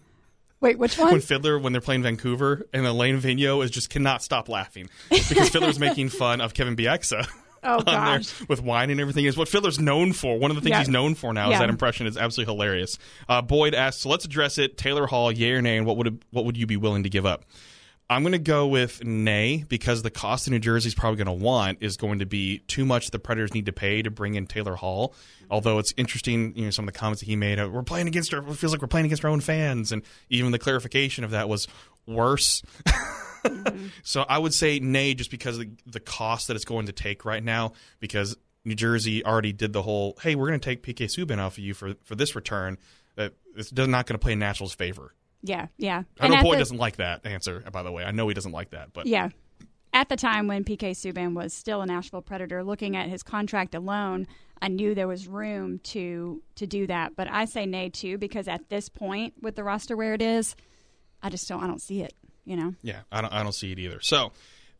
[0.62, 1.12] Wait, which one?
[1.12, 5.50] when Fiddler, when they're playing Vancouver, and Alain Vigneault is just cannot stop laughing because
[5.54, 7.28] Fiddler's making fun of Kevin Bieksa.
[7.64, 8.48] Oh, on there gosh.
[8.48, 10.38] with wine and everything is what Fiddler's known for.
[10.40, 10.80] One of the things Yeah.
[10.80, 12.08] he's known for now is that impression.
[12.08, 12.98] is absolutely hilarious.
[13.30, 14.78] Uh, Boyd asks, so let's address it.
[14.78, 17.26] Taylor Hall, yay or nay, and what would what would you be willing to give
[17.26, 17.46] up?
[18.10, 21.44] I'm going to go with nay because the cost that New Jersey's probably going to
[21.46, 24.48] want is going to be too much the Predators need to pay to bring in
[24.48, 25.14] Taylor Hall.
[25.50, 28.08] Although it's interesting, you know, some of the comments that he made, uh, we're playing
[28.08, 29.94] against our, it feels like we're playing against our own fans.
[29.94, 31.70] And even the clarification of that was
[32.06, 32.64] worse.
[33.44, 33.88] Mm-hmm.
[34.04, 36.92] So I would say nay just because of the, the cost that it's going to
[36.92, 38.36] take right now because
[38.66, 41.64] New Jersey already did the whole, hey, we're going to take PK Subban off of
[41.64, 42.78] you for, for this return.
[43.16, 45.14] That it's not going to play Nationals' favor.
[45.42, 46.04] Yeah, yeah.
[46.20, 48.04] I know Boyd the- doesn't like that answer, by the way.
[48.04, 49.30] I know he doesn't like that, but Yeah.
[49.94, 53.76] At the time when PK Subban was still a Nashville Predator, looking at his contract
[53.76, 54.26] alone,
[54.62, 57.18] I knew there was room to to do that.
[57.18, 60.56] But I say nay too because at this point with the roster where it is,
[61.22, 62.14] I just don't I don't see it.
[62.46, 62.76] You know.
[62.82, 64.00] Yeah, I don't, I don't see it either.
[64.02, 64.32] So,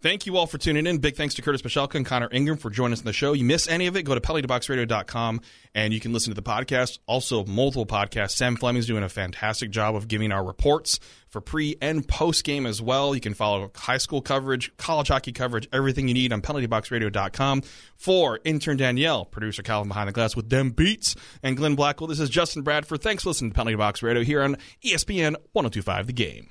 [0.02, 0.98] thank you all for tuning in.
[0.98, 3.34] Big thanks to Curtis Pashelka and Connor Ingram for joining us on the show.
[3.34, 5.42] You miss any of it, go to penaltyboxradio.com
[5.74, 7.00] and you can listen to the podcast.
[7.06, 8.32] Also, multiple podcasts.
[8.32, 11.00] Sam Fleming's doing a fantastic job of giving our reports
[11.30, 13.16] for pre and post game as well.
[13.16, 17.62] You can follow high school coverage, college hockey coverage, everything you need on penaltyboxradio.com.
[17.96, 22.20] For intern Danielle, producer Calvin behind the glass with them beats, and Glenn Blackwell, this
[22.20, 23.02] is Justin Bradford.
[23.02, 26.50] Thanks for listening to Penalty Box Radio here on ESPN 1025 The Game.